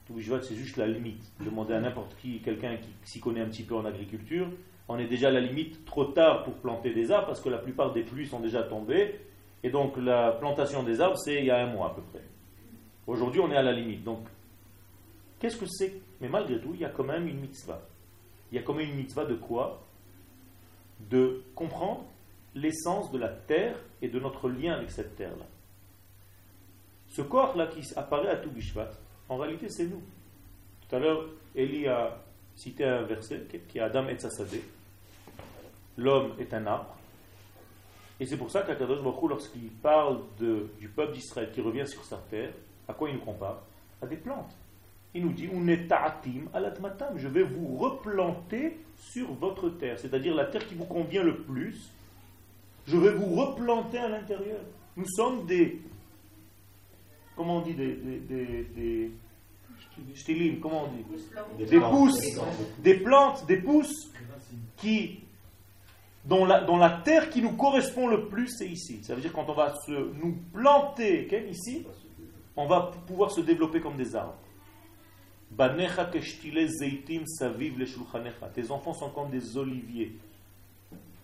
Tout 0.06 0.14
Bishvat, 0.14 0.40
c'est 0.40 0.54
juste 0.54 0.78
la 0.78 0.86
limite. 0.86 1.30
Demandez 1.44 1.74
à 1.74 1.80
n'importe 1.80 2.16
qui, 2.22 2.40
quelqu'un 2.40 2.78
qui 2.78 2.88
s'y 3.04 3.20
connaît 3.20 3.42
un 3.42 3.50
petit 3.50 3.64
peu 3.64 3.74
en 3.74 3.84
agriculture, 3.84 4.48
on 4.88 4.98
est 4.98 5.08
déjà 5.08 5.28
à 5.28 5.30
la 5.30 5.40
limite 5.40 5.84
trop 5.84 6.06
tard 6.06 6.42
pour 6.42 6.54
planter 6.54 6.94
des 6.94 7.12
arbres 7.12 7.26
parce 7.26 7.42
que 7.42 7.50
la 7.50 7.58
plupart 7.58 7.92
des 7.92 8.02
pluies 8.02 8.26
sont 8.26 8.40
déjà 8.40 8.62
tombées. 8.62 9.20
Et 9.62 9.68
donc 9.68 9.98
la 9.98 10.32
plantation 10.32 10.84
des 10.84 11.02
arbres, 11.02 11.18
c'est 11.18 11.34
il 11.34 11.44
y 11.44 11.50
a 11.50 11.58
un 11.58 11.70
mois 11.70 11.90
à 11.90 11.94
peu 11.94 12.00
près. 12.00 12.24
Aujourd'hui, 13.06 13.42
on 13.42 13.50
est 13.50 13.56
à 13.56 13.62
la 13.62 13.72
limite. 13.72 14.04
Donc, 14.04 14.26
qu'est-ce 15.38 15.58
que 15.58 15.66
c'est? 15.66 16.00
Mais 16.22 16.30
malgré 16.30 16.58
tout, 16.58 16.70
il 16.72 16.80
y 16.80 16.86
a 16.86 16.88
quand 16.88 17.04
même 17.04 17.28
une 17.28 17.40
mitzvah. 17.40 17.82
Il 18.50 18.56
y 18.56 18.58
a 18.58 18.62
quand 18.62 18.72
même 18.72 18.88
une 18.88 18.96
mitzvah 18.96 19.26
de 19.26 19.34
quoi? 19.34 19.84
De 21.00 21.42
comprendre 21.54 22.04
l'essence 22.54 23.10
de 23.10 23.18
la 23.18 23.28
terre 23.28 23.76
et 24.02 24.08
de 24.08 24.18
notre 24.18 24.48
lien 24.48 24.74
avec 24.74 24.90
cette 24.90 25.16
terre-là. 25.16 25.46
Ce 27.08 27.22
corps-là 27.22 27.68
qui 27.68 27.82
apparaît 27.96 28.30
à 28.30 28.36
tout 28.36 28.50
Bishvat, 28.50 28.90
en 29.28 29.36
réalité, 29.36 29.68
c'est 29.68 29.86
nous. 29.86 30.02
Tout 30.88 30.96
à 30.96 30.98
l'heure, 30.98 31.24
Eli 31.54 31.86
a 31.86 32.18
cité 32.54 32.84
un 32.84 33.02
verset 33.02 33.46
qui 33.68 33.78
est 33.78 33.80
Adam 33.80 34.08
et 34.08 34.18
Sassadeh. 34.18 34.64
L'homme 35.96 36.32
est 36.38 36.52
un 36.54 36.66
arbre. 36.66 36.96
Et 38.20 38.26
c'est 38.26 38.36
pour 38.36 38.50
ça 38.50 38.62
qu'Akadosh 38.62 39.02
Baruch 39.02 39.30
lorsqu'il 39.30 39.70
parle 39.70 40.20
du 40.38 40.88
peuple 40.88 41.12
d'Israël 41.12 41.50
qui 41.52 41.60
revient 41.60 41.86
sur 41.86 42.04
sa 42.04 42.16
terre, 42.16 42.52
à 42.88 42.94
quoi 42.94 43.08
il 43.08 43.16
nous 43.16 43.24
compare? 43.24 43.62
À 44.02 44.06
des 44.06 44.16
plantes. 44.16 44.56
Il 45.14 45.24
nous 45.24 45.32
dit 45.32 45.46
Uneta'atim 45.46 46.48
alatmatam, 46.52 47.16
je 47.16 47.28
vais 47.28 47.42
vous 47.42 47.76
replanter 47.78 48.78
sur 48.98 49.32
votre 49.34 49.70
terre, 49.70 49.98
c'est-à-dire 49.98 50.34
la 50.34 50.46
terre 50.46 50.66
qui 50.66 50.74
vous 50.74 50.84
convient 50.84 51.22
le 51.22 51.38
plus. 51.38 51.90
Je 52.86 52.96
vais 52.96 53.12
vous 53.12 53.34
replanter 53.34 53.98
à 53.98 54.08
l'intérieur. 54.08 54.60
Nous 54.96 55.06
sommes 55.08 55.46
des. 55.46 55.80
Comment 57.36 57.58
on 57.58 57.60
dit 57.60 57.74
Des. 57.74 57.94
des, 57.94 58.18
des, 58.18 58.64
des 58.74 59.10
shtilim, 60.14 60.60
comment 60.60 60.84
on 60.84 60.88
dit 60.88 61.66
Des 61.66 61.80
pousses, 61.80 62.40
des 62.78 62.94
plantes, 62.94 63.46
des 63.46 63.56
pousses 63.56 64.10
qui 64.76 65.20
dont 66.24 66.44
la, 66.44 66.60
dont 66.60 66.76
la 66.76 66.90
terre 66.90 67.30
qui 67.30 67.40
nous 67.40 67.52
correspond 67.52 68.06
le 68.06 68.28
plus, 68.28 68.48
c'est 68.48 68.68
ici. 68.68 69.00
Ça 69.02 69.14
veut 69.14 69.20
dire 69.20 69.32
quand 69.32 69.48
on 69.48 69.54
va 69.54 69.74
se, 69.86 69.92
nous 69.92 70.36
planter 70.52 71.26
ici, 71.48 71.86
on 72.54 72.66
va 72.66 72.92
pouvoir 73.06 73.30
se 73.30 73.40
développer 73.40 73.80
comme 73.80 73.96
des 73.96 74.14
arbres. 74.14 74.36
Tes 78.54 78.70
enfants 78.70 78.92
sont 78.94 79.10
comme 79.10 79.30
des 79.30 79.56
oliviers. 79.56 80.16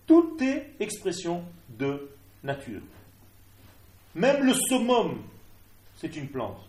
Tout 0.07 0.37
est 0.41 0.71
expression 0.79 1.43
de 1.69 2.09
nature. 2.43 2.81
Même 4.13 4.43
le 4.45 4.53
summum, 4.53 5.21
c'est 5.97 6.15
une 6.15 6.27
plante. 6.27 6.59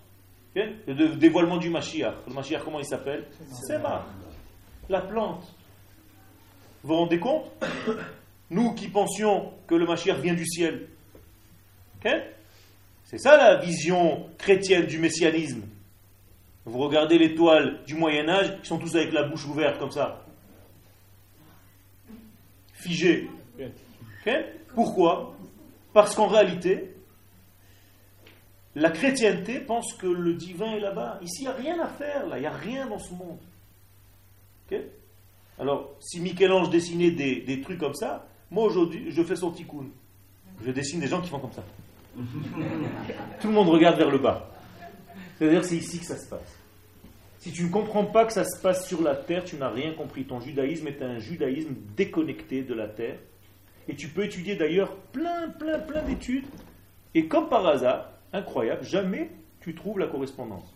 Le 0.54 0.94
dé- 0.94 1.16
dévoilement 1.16 1.58
du 1.58 1.68
Mashiach. 1.70 2.14
Le 2.26 2.32
Mashiach, 2.32 2.62
comment 2.64 2.78
il 2.80 2.86
s'appelle? 2.86 3.26
C'est 3.66 3.78
La 4.88 5.00
plante. 5.02 5.44
Vous 6.82 6.88
vous 6.88 6.94
rendez 6.96 7.18
compte? 7.18 7.50
Nous 8.50 8.72
qui 8.74 8.88
pensions 8.88 9.52
que 9.66 9.74
le 9.74 9.86
Mashiach 9.86 10.18
vient 10.20 10.34
du 10.34 10.46
ciel. 10.46 10.88
C'est 13.04 13.18
ça 13.18 13.36
la 13.36 13.56
vision 13.56 14.28
chrétienne 14.38 14.86
du 14.86 14.98
messianisme. 14.98 15.62
Vous 16.66 16.78
regardez 16.78 17.16
les 17.16 17.36
toiles 17.36 17.78
du 17.86 17.94
Moyen 17.94 18.28
Âge, 18.28 18.58
ils 18.60 18.66
sont 18.66 18.78
tous 18.78 18.96
avec 18.96 19.12
la 19.12 19.22
bouche 19.22 19.46
ouverte 19.46 19.78
comme 19.78 19.92
ça. 19.92 20.24
Figés. 22.72 23.30
Pourquoi? 24.74 25.36
Parce 25.92 26.16
qu'en 26.16 26.26
réalité, 26.26 26.92
la 28.74 28.90
chrétienté 28.90 29.60
pense 29.60 29.94
que 29.94 30.08
le 30.08 30.34
divin 30.34 30.72
est 30.72 30.80
là-bas. 30.80 31.20
Ici, 31.22 31.42
il 31.42 31.44
n'y 31.44 31.48
a 31.48 31.52
rien 31.52 31.80
à 31.80 31.86
faire, 31.86 32.26
là. 32.26 32.36
Il 32.36 32.40
n'y 32.40 32.46
a 32.46 32.50
rien 32.50 32.86
dans 32.86 32.98
ce 32.98 33.14
monde. 33.14 33.38
Alors, 35.58 35.94
si 36.00 36.20
Michel-Ange 36.20 36.68
dessinait 36.68 37.12
des, 37.12 37.42
des 37.42 37.60
trucs 37.60 37.78
comme 37.78 37.94
ça, 37.94 38.26
moi 38.50 38.64
aujourd'hui, 38.64 39.06
je 39.10 39.22
fais 39.22 39.36
son 39.36 39.52
tikkun. 39.52 39.86
Je 40.64 40.72
dessine 40.72 40.98
des 40.98 41.06
gens 41.06 41.22
qui 41.22 41.28
font 41.28 41.38
comme 41.38 41.52
ça. 41.52 41.64
Tout 43.40 43.48
le 43.48 43.54
monde 43.54 43.68
regarde 43.68 43.96
vers 43.96 44.10
le 44.10 44.18
bas. 44.18 44.50
C'est-à-dire 45.38 45.64
c'est 45.64 45.76
ici 45.76 45.98
que 45.98 46.06
ça 46.06 46.16
se 46.16 46.28
passe. 46.28 46.58
Si 47.38 47.52
tu 47.52 47.62
ne 47.64 47.68
comprends 47.68 48.04
pas 48.04 48.24
que 48.24 48.32
ça 48.32 48.44
se 48.44 48.60
passe 48.60 48.88
sur 48.88 49.02
la 49.02 49.14
terre, 49.14 49.44
tu 49.44 49.56
n'as 49.56 49.68
rien 49.68 49.92
compris. 49.92 50.24
Ton 50.24 50.40
judaïsme 50.40 50.88
est 50.88 51.02
un 51.02 51.18
judaïsme 51.18 51.74
déconnecté 51.96 52.62
de 52.62 52.74
la 52.74 52.88
terre. 52.88 53.18
Et 53.88 53.94
tu 53.94 54.08
peux 54.08 54.24
étudier 54.24 54.56
d'ailleurs 54.56 54.96
plein, 54.96 55.48
plein, 55.50 55.78
plein 55.78 56.02
d'études. 56.02 56.46
Et 57.14 57.26
comme 57.26 57.48
par 57.48 57.66
hasard, 57.66 58.10
incroyable, 58.32 58.84
jamais 58.84 59.30
tu 59.60 59.74
trouves 59.74 59.98
la 59.98 60.06
correspondance. 60.06 60.74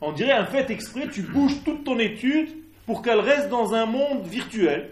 On 0.00 0.12
dirait 0.12 0.32
un 0.32 0.46
fait 0.46 0.70
exprès, 0.70 1.08
tu 1.08 1.22
bouges 1.22 1.64
toute 1.64 1.84
ton 1.84 1.98
étude 1.98 2.50
pour 2.86 3.02
qu'elle 3.02 3.20
reste 3.20 3.48
dans 3.48 3.74
un 3.74 3.86
monde 3.86 4.26
virtuel. 4.26 4.90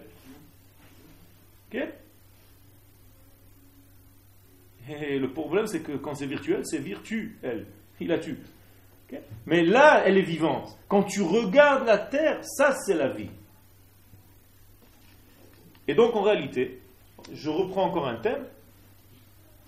Ok? 1.72 1.80
Et 4.88 5.18
le 5.18 5.30
problème, 5.30 5.66
c'est 5.66 5.80
que 5.80 5.92
quand 5.92 6.14
c'est 6.14 6.26
virtuel, 6.26 6.62
c'est 6.64 6.78
virtuel. 6.78 7.66
Il 8.00 8.10
a 8.10 8.18
tu. 8.18 8.36
Mais 9.46 9.62
là, 9.62 10.02
elle 10.06 10.18
est 10.18 10.22
vivante. 10.22 10.76
Quand 10.88 11.02
tu 11.02 11.22
regardes 11.22 11.86
la 11.86 11.98
terre, 11.98 12.38
ça, 12.42 12.74
c'est 12.84 12.94
la 12.94 13.08
vie. 13.08 13.30
Et 15.88 15.94
donc, 15.94 16.14
en 16.14 16.22
réalité, 16.22 16.80
je 17.32 17.50
reprends 17.50 17.84
encore 17.84 18.06
un 18.06 18.16
thème 18.16 18.44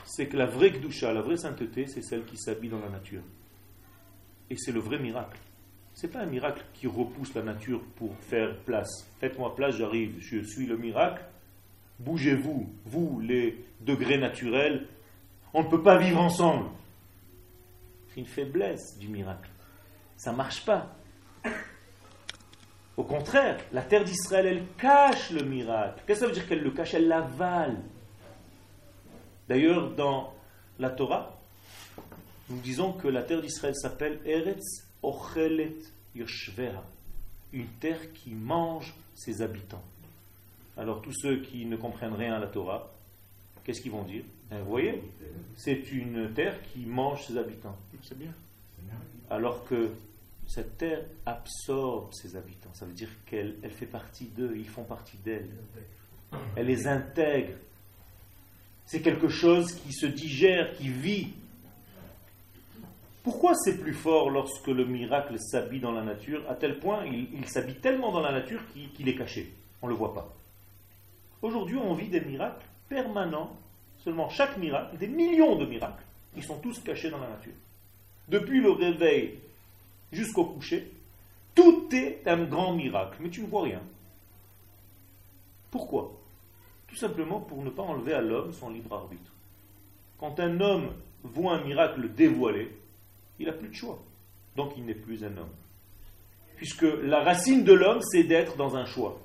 c'est 0.04 0.26
que 0.26 0.37
la 0.37 0.46
vraie 0.46 0.70
Gdusha, 0.70 1.12
la 1.12 1.22
vraie 1.22 1.37
sainteté, 1.37 1.87
c'est 1.87 2.02
celle 2.02 2.24
qui 2.24 2.37
s'habille 2.37 2.70
dans 2.70 2.78
la 2.78 2.88
nature. 2.88 3.22
Et 4.50 4.57
c'est 4.57 4.72
le 4.72 4.80
vrai 4.80 4.98
miracle. 4.98 5.38
Ce 5.94 6.07
n'est 6.07 6.12
pas 6.12 6.20
un 6.20 6.26
miracle 6.26 6.62
qui 6.74 6.87
repousse 6.87 7.35
la 7.35 7.42
nature 7.42 7.80
pour 7.96 8.14
faire 8.18 8.57
place. 8.59 9.09
Faites-moi 9.20 9.54
place, 9.54 9.76
j'arrive, 9.76 10.16
je 10.20 10.40
suis 10.40 10.66
le 10.66 10.76
miracle. 10.76 11.22
Bougez-vous, 12.00 12.68
vous, 12.85 13.20
les 13.20 13.64
degrés 13.80 14.18
naturels. 14.18 14.87
On 15.52 15.62
ne 15.62 15.68
peut 15.68 15.83
pas 15.83 15.96
vivre 15.98 16.20
ensemble. 16.20 16.66
Une 18.16 18.27
faiblesse 18.27 18.96
du 18.98 19.09
miracle. 19.09 19.50
Ça 20.16 20.33
ne 20.33 20.37
marche 20.37 20.64
pas. 20.64 20.94
Au 22.96 23.03
contraire, 23.03 23.59
la 23.72 23.83
terre 23.83 24.05
d'Israël, 24.05 24.46
elle 24.46 24.66
cache 24.79 25.31
le 25.31 25.42
miracle. 25.42 26.03
Qu'est-ce 26.07 26.20
que 26.20 26.27
ça 26.27 26.29
veut 26.29 26.38
dire 26.38 26.46
qu'elle 26.46 26.62
le 26.62 26.70
cache? 26.70 26.94
Elle 26.94 27.09
l'avale. 27.09 27.83
D'ailleurs, 29.48 29.90
dans 29.90 30.33
la 30.79 30.90
Torah, 30.90 31.37
nous 32.48 32.61
disons 32.61 32.92
que 32.92 33.09
la 33.09 33.22
terre 33.22 33.40
d'Israël 33.40 33.74
s'appelle 33.74 34.20
Eretz 34.24 34.87
Ochelet 35.03 35.77
Yoshveha, 36.14 36.83
une 37.53 37.66
terre 37.81 38.12
qui 38.12 38.35
mange 38.35 38.94
ses 39.14 39.42
habitants. 39.42 39.83
Alors 40.77 41.03
tous 41.03 41.12
ceux 41.12 41.40
qui 41.40 41.66
ne 41.66 41.77
comprennent 41.77 42.14
rien 42.14 42.35
à 42.35 42.38
la 42.38 42.46
Torah, 42.46 42.90
qu'est-ce 43.64 43.81
qu'ils 43.81 43.92
vont 43.92 44.03
dire? 44.03 44.24
Vous 44.50 44.70
voyez, 44.70 45.02
c'est 45.57 45.90
une 45.92 46.33
terre 46.33 46.57
qui 46.72 46.87
mange 46.87 47.26
ses 47.26 47.37
habitants. 47.37 47.76
C'est 48.02 48.18
bien. 48.18 48.33
Alors 49.30 49.64
que 49.64 49.90
cette 50.46 50.78
terre 50.78 51.00
absorbe 51.26 52.12
ses 52.12 52.37
habitants. 52.37 52.70
Ça 52.74 52.85
veut 52.85 52.92
dire 52.92 53.09
qu'elle 53.26 53.57
elle 53.62 53.70
fait 53.70 53.87
partie 53.87 54.26
d'eux, 54.26 54.54
ils 54.57 54.68
font 54.68 54.85
partie 54.85 55.16
d'elle. 55.18 55.48
Elle 56.57 56.66
les 56.66 56.87
intègre. 56.87 57.54
C'est 58.87 59.00
quelque 59.00 59.28
chose 59.28 59.72
qui 59.74 59.92
se 59.92 60.07
digère, 60.07 60.76
qui 60.76 60.88
vit. 60.88 61.28
Pourquoi 63.22 63.54
c'est 63.54 63.78
plus 63.78 63.94
fort 63.94 64.28
lorsque 64.28 64.68
le 64.68 64.85
miracle 64.85 65.38
s'habille 65.38 65.80
dans 65.80 65.92
la 65.92 66.02
nature 66.02 66.42
À 66.50 66.54
tel 66.54 66.78
point, 66.78 67.07
il, 67.07 67.48
s'habille 67.48 67.76
tellement 67.76 68.12
dans 68.12 68.20
la 68.20 68.33
nature 68.33 68.61
qu'il 68.94 69.09
est 69.09 69.14
caché? 69.14 69.54
On 69.80 69.87
ne 69.87 69.92
le 69.92 69.96
voit 69.96 70.12
pas. 70.12 70.30
Aujourd'hui, 71.40 71.76
on 71.76 71.94
vit 71.94 72.09
des 72.09 72.20
miracles 72.20 72.64
permanents, 72.88 73.57
seulement 74.05 74.29
chaque 74.29 74.59
miracle, 74.59 74.99
des 74.99 75.09
millions 75.09 75.57
de 75.57 75.64
miracles. 75.64 76.05
Ils 76.37 76.45
sont 76.45 76.59
tous 76.59 76.79
cachés 76.81 77.11
dans 77.11 77.19
la 77.19 77.29
nature. 77.29 77.53
Depuis 78.29 78.61
le 78.61 78.71
réveil 78.71 79.38
jusqu'au 80.12 80.45
coucher, 80.45 80.90
tout 81.55 81.88
est 81.93 82.23
un 82.27 82.45
grand 82.45 82.75
miracle, 82.75 83.17
mais 83.21 83.31
tu 83.31 83.40
ne 83.40 83.47
vois 83.47 83.62
rien. 83.62 83.81
Pourquoi? 85.71 86.12
Tout 86.88 86.97
simplement 86.97 87.40
pour 87.40 87.62
ne 87.62 87.71
pas 87.71 87.83
enlever 87.83 88.12
à 88.12 88.21
l'homme 88.21 88.53
son 88.53 88.71
libre 88.71 88.95
arbitre. 88.95 89.33
Quand 90.19 90.38
un 90.38 90.61
homme 90.61 90.93
voit 91.23 91.55
un 91.55 91.64
miracle 91.64 92.09
dévoilé, 92.14 92.71
il 93.38 93.47
n'a 93.47 93.53
plus 93.53 93.69
de 93.69 93.75
choix. 93.75 93.99
Donc 94.57 94.73
il 94.77 94.85
n'est 94.85 94.95
plus 94.95 95.25
un 95.25 95.37
homme. 95.37 95.51
Puisque 96.57 96.87
la 97.03 97.21
racine 97.25 97.64
de 97.64 97.73
l'homme, 97.73 98.01
c'est 98.03 98.23
d'être 98.25 98.57
dans 98.57 98.77
un 98.77 98.85
choix. 98.85 99.21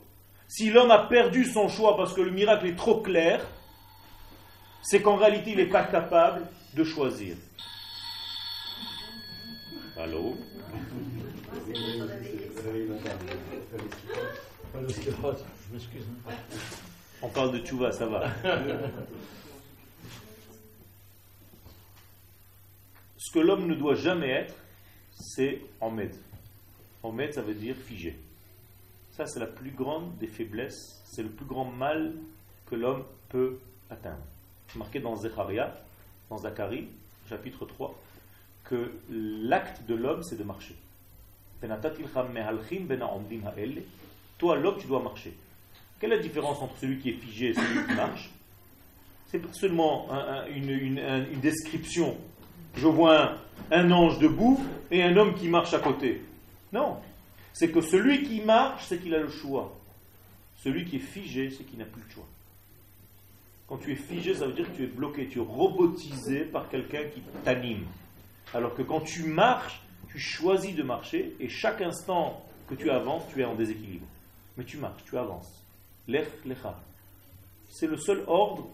Si 0.47 0.71
l'homme 0.71 0.89
a 0.89 1.07
perdu 1.07 1.45
son 1.45 1.67
choix 1.67 1.95
parce 1.95 2.13
que 2.13 2.21
le 2.21 2.31
miracle 2.31 2.65
est 2.65 2.75
trop 2.75 3.01
clair, 3.01 3.47
c'est 4.81 5.01
qu'en 5.01 5.15
réalité, 5.15 5.51
il 5.51 5.57
n'est 5.57 5.65
pas 5.65 5.83
capable 5.83 6.47
de 6.73 6.83
choisir. 6.83 7.35
Allô? 9.97 10.35
On 17.21 17.29
parle 17.29 17.51
de 17.51 17.59
Tchouva, 17.59 17.91
ça 17.91 18.05
va. 18.05 18.31
Ce 23.17 23.33
que 23.33 23.39
l'homme 23.39 23.67
ne 23.67 23.75
doit 23.75 23.95
jamais 23.95 24.29
être, 24.29 24.55
c'est 25.13 25.61
en 25.81 25.95
En 27.03 27.09
Omed, 27.09 27.33
ça 27.33 27.41
veut 27.41 27.53
dire 27.53 27.75
figé. 27.75 28.17
Ça, 29.11 29.25
c'est 29.27 29.39
la 29.39 29.47
plus 29.47 29.71
grande 29.71 30.17
des 30.17 30.27
faiblesses, 30.27 31.01
c'est 31.05 31.23
le 31.23 31.29
plus 31.29 31.45
grand 31.45 31.65
mal 31.65 32.13
que 32.67 32.75
l'homme 32.75 33.03
peut 33.27 33.59
atteindre. 33.89 34.23
Marqué 34.75 34.99
dans 34.99 35.15
Zecharia, 35.15 35.75
dans 36.29 36.37
Zacharie, 36.37 36.87
chapitre 37.27 37.65
3, 37.65 37.99
que 38.65 38.91
l'acte 39.09 39.85
de 39.87 39.95
l'homme, 39.95 40.21
c'est 40.23 40.37
de 40.37 40.43
marcher. 40.43 40.75
Toi, 44.37 44.55
l'homme, 44.57 44.77
tu 44.79 44.87
dois 44.87 45.01
marcher. 45.01 45.33
Quelle 45.99 46.13
est 46.13 46.17
la 46.17 46.21
différence 46.21 46.61
entre 46.61 46.77
celui 46.77 46.99
qui 46.99 47.09
est 47.09 47.13
figé 47.13 47.49
et 47.49 47.53
celui 47.53 47.85
qui 47.85 47.93
marche? 47.93 48.29
C'est 49.27 49.39
pas 49.39 49.53
seulement 49.53 50.07
une, 50.55 51.39
description. 51.41 52.15
Je 52.75 52.87
vois 52.87 53.35
un, 53.71 53.91
ange 53.91 54.19
debout 54.19 54.63
et 54.91 55.03
un 55.03 55.17
homme 55.17 55.35
qui 55.35 55.47
marche 55.47 55.73
à 55.73 55.79
côté. 55.79 56.21
Non. 56.71 56.97
C'est 57.53 57.69
que 57.69 57.81
celui 57.81 58.23
qui 58.23 58.41
marche, 58.41 58.85
c'est 58.87 58.99
qu'il 58.99 59.13
a 59.13 59.19
le 59.19 59.29
choix. 59.29 59.75
Celui 60.63 60.85
qui 60.85 60.97
est 60.97 60.99
figé, 60.99 61.49
c'est 61.51 61.63
qu'il 61.63 61.79
n'a 61.79 61.85
plus 61.85 62.01
le 62.01 62.09
choix. 62.13 62.27
Quand 63.69 63.77
tu 63.77 63.91
es 63.91 63.95
figé, 63.95 64.33
ça 64.33 64.47
veut 64.47 64.53
dire 64.53 64.69
que 64.71 64.75
tu 64.75 64.83
es 64.83 64.87
bloqué, 64.87 65.27
tu 65.27 65.37
es 65.37 65.43
robotisé 65.43 66.45
par 66.45 66.67
quelqu'un 66.69 67.03
qui 67.13 67.21
t'anime. 67.43 67.85
Alors 68.51 68.73
que 68.73 68.81
quand 68.81 69.01
tu 69.01 69.25
marches, 69.25 69.83
tu 70.07 70.17
choisis 70.17 70.75
de 70.75 70.81
marcher 70.81 71.35
et 71.39 71.47
chaque 71.49 71.79
instant 71.81 72.43
que 72.67 72.73
tu 72.73 72.89
avances, 72.89 73.23
tu 73.31 73.41
es 73.41 73.45
en 73.45 73.53
déséquilibre. 73.53 74.07
Mais 74.57 74.63
tu 74.63 74.77
marches, 74.77 75.03
tu 75.05 75.15
avances. 75.19 75.63
Lech 76.07 76.27
lecha. 76.45 76.75
C'est 77.69 77.85
le 77.85 77.97
seul 77.97 78.23
ordre 78.25 78.67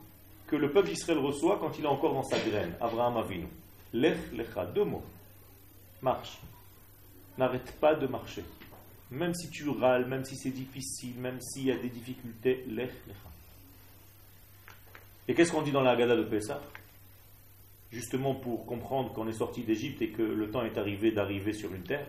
que 0.48 0.56
le 0.56 0.72
peuple 0.72 0.88
d'Israël 0.88 1.20
reçoit 1.20 1.60
quand 1.60 1.78
il 1.78 1.84
est 1.84 1.90
encore 1.90 2.14
dans 2.14 2.24
sa 2.24 2.40
graine. 2.40 2.74
Abraham 2.80 3.18
Avinu. 3.18 3.48
Lech 3.92 4.32
lecha. 4.32 4.66
Deux 4.66 4.86
mots. 4.86 5.04
Marche. 6.02 6.40
N'arrête 7.38 7.70
pas 7.82 7.96
de 7.96 8.08
marcher. 8.08 8.46
Même 9.12 9.34
si 9.34 9.50
tu 9.50 9.68
râles, 9.68 10.08
même 10.08 10.24
si 10.24 10.38
c'est 10.38 10.52
difficile, 10.52 11.20
même 11.20 11.42
s'il 11.42 11.66
y 11.66 11.72
a 11.72 11.78
des 11.78 11.90
difficultés, 11.90 12.64
lech 12.70 12.94
lecha. 13.08 13.35
Et 15.28 15.34
qu'est-ce 15.34 15.52
qu'on 15.52 15.62
dit 15.62 15.72
dans 15.72 15.82
la 15.82 15.92
Haggadah 15.92 16.16
de 16.16 16.24
Pessah? 16.24 16.62
Justement 17.92 18.36
pour 18.36 18.66
comprendre 18.66 19.14
qu'on 19.14 19.28
est 19.28 19.34
sorti 19.34 19.64
d'Égypte 19.64 20.02
et 20.02 20.10
que 20.10 20.22
le 20.22 20.52
temps 20.52 20.64
est 20.64 20.78
arrivé 20.78 21.12
d'arriver 21.12 21.54
sur 21.54 21.74
une 21.74 21.84
terre. 21.84 22.06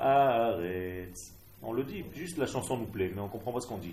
Ah, 0.00 0.56
on 1.62 1.72
le 1.72 1.82
dit, 1.82 2.04
juste 2.14 2.38
la 2.38 2.46
chanson 2.46 2.76
nous 2.76 2.86
plaît, 2.86 3.10
mais 3.14 3.20
on 3.20 3.24
ne 3.24 3.30
comprend 3.30 3.52
pas 3.52 3.60
ce 3.60 3.66
qu'on 3.66 3.78
dit. 3.78 3.92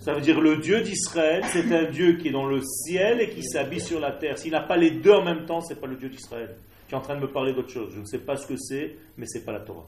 Ça 0.00 0.12
veut 0.14 0.20
dire 0.20 0.40
le 0.40 0.58
Dieu 0.58 0.80
d'Israël, 0.80 1.44
c'est 1.52 1.72
un 1.72 1.90
Dieu 1.90 2.16
qui 2.18 2.28
est 2.28 2.32
dans 2.32 2.46
le 2.46 2.60
ciel 2.62 3.20
et 3.20 3.30
qui 3.30 3.42
s'habille 3.42 3.80
sur 3.80 4.00
la 4.00 4.12
terre. 4.12 4.38
S'il 4.38 4.52
n'a 4.52 4.60
pas 4.60 4.76
les 4.76 4.92
deux 4.92 5.12
en 5.12 5.24
même 5.24 5.44
temps, 5.44 5.60
ce 5.60 5.74
n'est 5.74 5.80
pas 5.80 5.86
le 5.86 5.96
Dieu 5.96 6.08
d'Israël. 6.08 6.54
Tu 6.86 6.94
es 6.94 6.96
en 6.96 7.00
train 7.00 7.16
de 7.16 7.20
me 7.20 7.28
parler 7.28 7.52
d'autre 7.52 7.70
chose. 7.70 7.92
Je 7.94 8.00
ne 8.00 8.04
sais 8.04 8.18
pas 8.18 8.36
ce 8.36 8.46
que 8.46 8.56
c'est, 8.56 8.96
mais 9.16 9.26
ce 9.26 9.38
n'est 9.38 9.44
pas 9.44 9.52
la 9.52 9.60
Torah. 9.60 9.86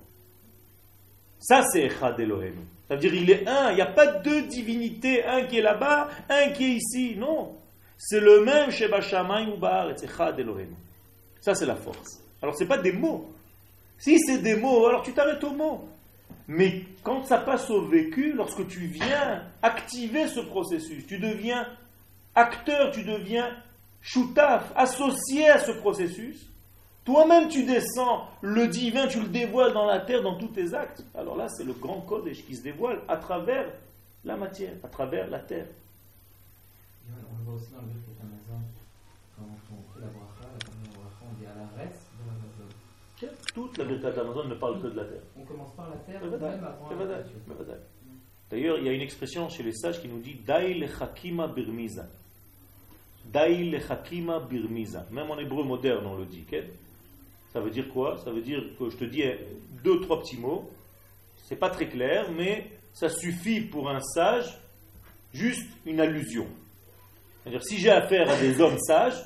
Ça, 1.39 1.63
c'est 1.73 1.85
Echad 1.85 2.21
Elohenu. 2.21 2.61
Ça 2.89 2.95
veut 2.95 3.01
dire 3.01 3.15
il 3.15 3.31
est 3.31 3.49
un. 3.49 3.71
Il 3.71 3.77
n'y 3.77 3.81
a 3.81 3.87
pas 3.87 4.07
deux 4.07 4.43
divinités, 4.43 5.25
un 5.25 5.45
qui 5.45 5.59
est 5.59 5.63
là-bas, 5.63 6.09
un 6.29 6.51
qui 6.51 6.65
est 6.65 6.77
ici. 6.77 7.15
Non. 7.17 7.57
C'est 7.97 8.21
le 8.21 8.45
même 8.45 8.71
Sheba 8.71 9.01
Shamayim 9.01 9.53
ou 9.53 9.59
c'est 9.97 10.07
Echad 10.07 10.39
Elohenu. 10.39 10.75
Ça, 11.41 11.55
c'est 11.55 11.67
la 11.67 11.77
force. 11.77 12.21
Alors, 12.43 12.55
ce 12.55 12.63
n'est 12.63 12.69
pas 12.69 12.79
des 12.79 12.93
mots. 12.93 13.31
Si 13.97 14.19
c'est 14.19 14.39
des 14.39 14.57
mots, 14.57 14.87
alors 14.87 15.03
tu 15.03 15.13
t'arrêtes 15.13 15.43
aux 15.45 15.53
mots. 15.53 15.89
Mais 16.53 16.85
quand 17.05 17.23
ça 17.27 17.39
passe 17.39 17.71
au 17.71 17.87
vécu, 17.87 18.33
lorsque 18.33 18.67
tu 18.67 18.81
viens 18.81 19.45
activer 19.63 20.27
ce 20.27 20.41
processus, 20.41 21.07
tu 21.07 21.19
deviens 21.19 21.65
acteur, 22.35 22.91
tu 22.91 23.05
deviens 23.05 23.57
choutaf, 24.03 24.73
associé 24.75 25.49
à 25.49 25.61
ce 25.61 25.71
processus, 25.71 26.51
toi-même 27.05 27.47
tu 27.47 27.63
descends 27.63 28.27
le 28.41 28.67
divin, 28.67 29.07
tu 29.07 29.21
le 29.21 29.29
dévoiles 29.29 29.73
dans 29.73 29.87
la 29.87 30.01
terre, 30.01 30.23
dans 30.23 30.37
tous 30.39 30.49
tes 30.49 30.75
actes. 30.75 31.05
Alors 31.15 31.37
là, 31.37 31.47
c'est 31.49 31.63
le 31.63 31.73
grand 31.73 32.01
code 32.01 32.29
qui 32.29 32.57
se 32.57 32.65
dévoile 32.65 33.01
à 33.07 33.17
travers 33.17 33.71
la 34.25 34.37
matière, 34.37 34.73
à 34.83 34.89
travers 34.89 35.31
la 35.31 35.39
terre. 35.39 35.67
Voit 37.45 37.55
aussi 37.55 37.71
dans 37.71 37.79
le 37.79 38.01
on 41.23 41.39
dit 41.39 41.47
à 41.47 41.55
la 41.55 41.85
reste 41.85 42.11
toute 43.55 43.79
la 43.79 43.85
Birkat 43.85 44.21
Amazon 44.21 44.45
ne 44.45 44.55
parle 44.55 44.81
que 44.81 44.89
de 44.89 44.97
la 44.97 45.05
terre. 45.05 45.23
On 45.37 45.45
commence 45.45 45.75
par 45.75 45.91
la 45.91 45.97
terre, 45.97 46.21
même 46.23 46.35
avant 46.35 46.91
la 46.91 47.77
D'ailleurs, 48.51 48.79
il 48.79 48.87
y 48.87 48.89
a 48.89 48.93
une 48.93 49.01
expression 49.01 49.49
chez 49.49 49.63
les 49.63 49.73
sages 49.73 50.01
qui 50.01 50.09
nous 50.09 50.21
dit 50.21 50.35
Dai 50.35 50.75
le 50.75 51.47
birmiza. 51.55 52.07
Dai 53.27 53.71
lechakima 53.71 54.41
birmiza. 54.41 55.07
Même 55.11 55.31
en 55.31 55.39
hébreu 55.39 55.63
moderne, 55.63 56.07
on 56.07 56.17
le 56.17 56.25
dit. 56.25 56.45
Ça 57.53 57.61
veut 57.61 57.71
dire 57.71 57.89
quoi? 57.89 58.19
Ça 58.25 58.31
veut 58.31 58.43
dire 58.43 58.63
que 58.79 58.91
je 58.91 58.97
te 58.97 59.05
dis 59.05 59.23
deux, 59.85 60.01
trois 60.01 60.21
petits 60.21 60.39
mots. 60.39 60.69
C'est 61.45 61.57
pas 61.57 61.71
très 61.71 61.89
clair, 61.89 62.31
mais 62.33 62.71
ça 62.93 63.09
suffit 63.09 63.61
pour 63.61 63.89
un 63.91 64.01
sage, 64.01 64.59
juste 65.33 65.69
une 65.87 66.01
allusion. 66.01 66.47
C'est-à-dire, 67.43 67.63
si 67.63 67.79
j'ai 67.79 67.91
affaire 67.91 68.29
à 68.31 68.39
des 68.39 68.61
hommes 68.61 68.79
sages, 68.79 69.25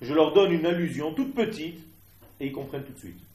je 0.00 0.12
leur 0.12 0.32
donne 0.32 0.52
une 0.52 0.66
allusion 0.66 1.12
toute 1.14 1.34
petite 1.34 1.80
et 2.40 2.46
ils 2.46 2.52
comprennent 2.52 2.84
tout 2.84 2.92
de 2.92 2.98
suite. 2.98 3.25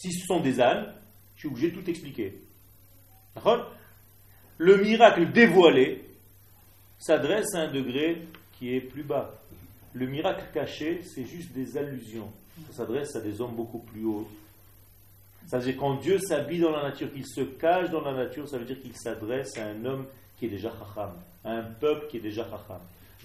Si 0.00 0.10
ce 0.12 0.24
sont 0.24 0.40
des 0.40 0.62
ânes, 0.62 0.94
je 1.34 1.40
suis 1.40 1.48
obligé 1.48 1.70
de 1.70 1.78
tout 1.78 1.90
expliquer. 1.90 2.32
D'accord? 3.34 3.70
Le 4.56 4.78
miracle 4.78 5.30
dévoilé 5.30 6.02
s'adresse 6.98 7.54
à 7.54 7.64
un 7.64 7.70
degré 7.70 8.26
qui 8.58 8.74
est 8.74 8.80
plus 8.80 9.02
bas. 9.02 9.34
Le 9.92 10.06
miracle 10.06 10.44
caché, 10.54 11.02
c'est 11.04 11.26
juste 11.26 11.52
des 11.52 11.76
allusions. 11.76 12.32
Ça 12.70 12.78
s'adresse 12.78 13.14
à 13.14 13.20
des 13.20 13.42
hommes 13.42 13.54
beaucoup 13.54 13.80
plus 13.80 14.06
hauts. 14.06 14.26
Ça 15.48 15.58
veut 15.58 15.64
dire 15.64 15.76
quand 15.78 15.96
Dieu 15.96 16.18
s'habille 16.18 16.60
dans 16.60 16.70
la 16.70 16.84
nature, 16.84 17.12
qu'il 17.12 17.26
se 17.26 17.42
cache 17.42 17.90
dans 17.90 18.00
la 18.00 18.14
nature, 18.14 18.48
ça 18.48 18.56
veut 18.56 18.64
dire 18.64 18.80
qu'il 18.80 18.96
s'adresse 18.96 19.54
à 19.58 19.66
un 19.66 19.84
homme 19.84 20.06
qui 20.38 20.46
est 20.46 20.50
déjà 20.50 20.70
chacham, 20.70 21.12
à 21.44 21.50
un 21.50 21.62
peuple 21.62 22.06
qui 22.08 22.16
est 22.16 22.20
déjà 22.20 22.44
chacham. 22.44 22.80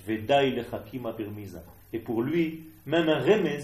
Vedaï 0.05 0.51
lechakim 0.51 1.09
permisa. 1.15 1.63
Et 1.93 1.99
pour 1.99 2.21
lui, 2.21 2.65
même 2.85 3.07
un 3.07 3.21
remez, 3.21 3.61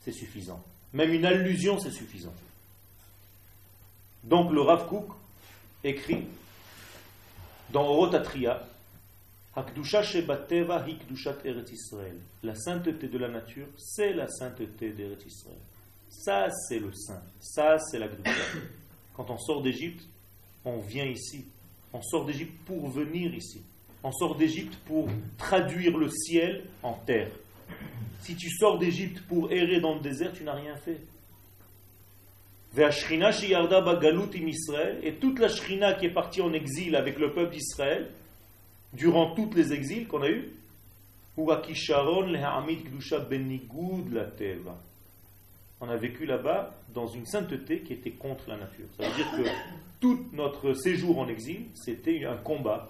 c'est 0.00 0.12
suffisant. 0.12 0.62
Même 0.92 1.12
une 1.12 1.24
allusion, 1.24 1.78
c'est 1.78 1.90
suffisant. 1.90 2.34
Donc 4.24 4.52
le 4.52 4.60
Rav 4.60 4.88
Kook 4.88 5.08
écrit 5.82 6.24
dans 7.70 7.84
Orotatria 7.84 8.66
Hakdusha 9.54 10.02
shebateva 10.02 10.84
hikdushat 10.86 11.44
Eretz 11.44 11.72
Israël. 11.72 12.16
La 12.42 12.54
sainteté 12.54 13.08
de 13.08 13.18
la 13.18 13.28
nature, 13.28 13.66
c'est 13.76 14.12
la 14.12 14.28
sainteté 14.28 14.92
d'Eretz 14.92 15.26
Israël. 15.26 15.58
Ça, 16.08 16.48
c'est 16.50 16.78
le 16.78 16.92
saint. 16.92 17.22
Ça, 17.40 17.78
c'est 17.78 17.98
la 17.98 18.08
Gdusha. 18.08 18.60
Quand 19.14 19.28
on 19.30 19.38
sort 19.38 19.62
d'Égypte, 19.62 20.02
on 20.64 20.78
vient 20.78 21.04
ici. 21.04 21.44
On 21.92 22.00
sort 22.00 22.24
d'Égypte 22.24 22.54
pour 22.64 22.88
venir 22.88 23.34
ici. 23.34 23.60
On 24.02 24.12
sort 24.12 24.36
d'Égypte 24.36 24.76
pour 24.86 25.08
traduire 25.36 25.96
le 25.96 26.08
ciel 26.08 26.64
en 26.82 26.94
terre. 26.94 27.30
Si 28.22 28.36
tu 28.36 28.50
sors 28.50 28.78
d'Égypte 28.78 29.20
pour 29.28 29.50
errer 29.52 29.80
dans 29.80 29.94
le 29.94 30.00
désert, 30.00 30.32
tu 30.32 30.44
n'as 30.44 30.54
rien 30.54 30.76
fait. 30.76 31.00
Et 35.02 35.14
toute 35.14 35.38
la 35.38 35.48
Shrina 35.48 35.94
qui 35.94 36.06
est 36.06 36.14
partie 36.14 36.40
en 36.40 36.52
exil 36.52 36.96
avec 36.96 37.18
le 37.18 37.32
peuple 37.32 37.52
d'Israël, 37.52 38.08
durant 38.92 39.34
tous 39.34 39.52
les 39.54 39.72
exils 39.72 40.06
qu'on 40.06 40.22
a 40.22 40.30
eus, 40.30 40.48
on 41.36 41.48
a 45.88 45.96
vécu 45.96 46.24
là-bas 46.26 46.74
dans 46.94 47.06
une 47.08 47.26
sainteté 47.26 47.80
qui 47.80 47.92
était 47.92 48.10
contre 48.12 48.48
la 48.48 48.56
nature. 48.56 48.86
Ça 48.98 49.08
veut 49.08 49.16
dire 49.16 49.30
que 49.32 49.42
tout 50.00 50.26
notre 50.32 50.74
séjour 50.74 51.18
en 51.18 51.28
exil, 51.28 51.64
c'était 51.74 52.24
un 52.24 52.36
combat 52.36 52.88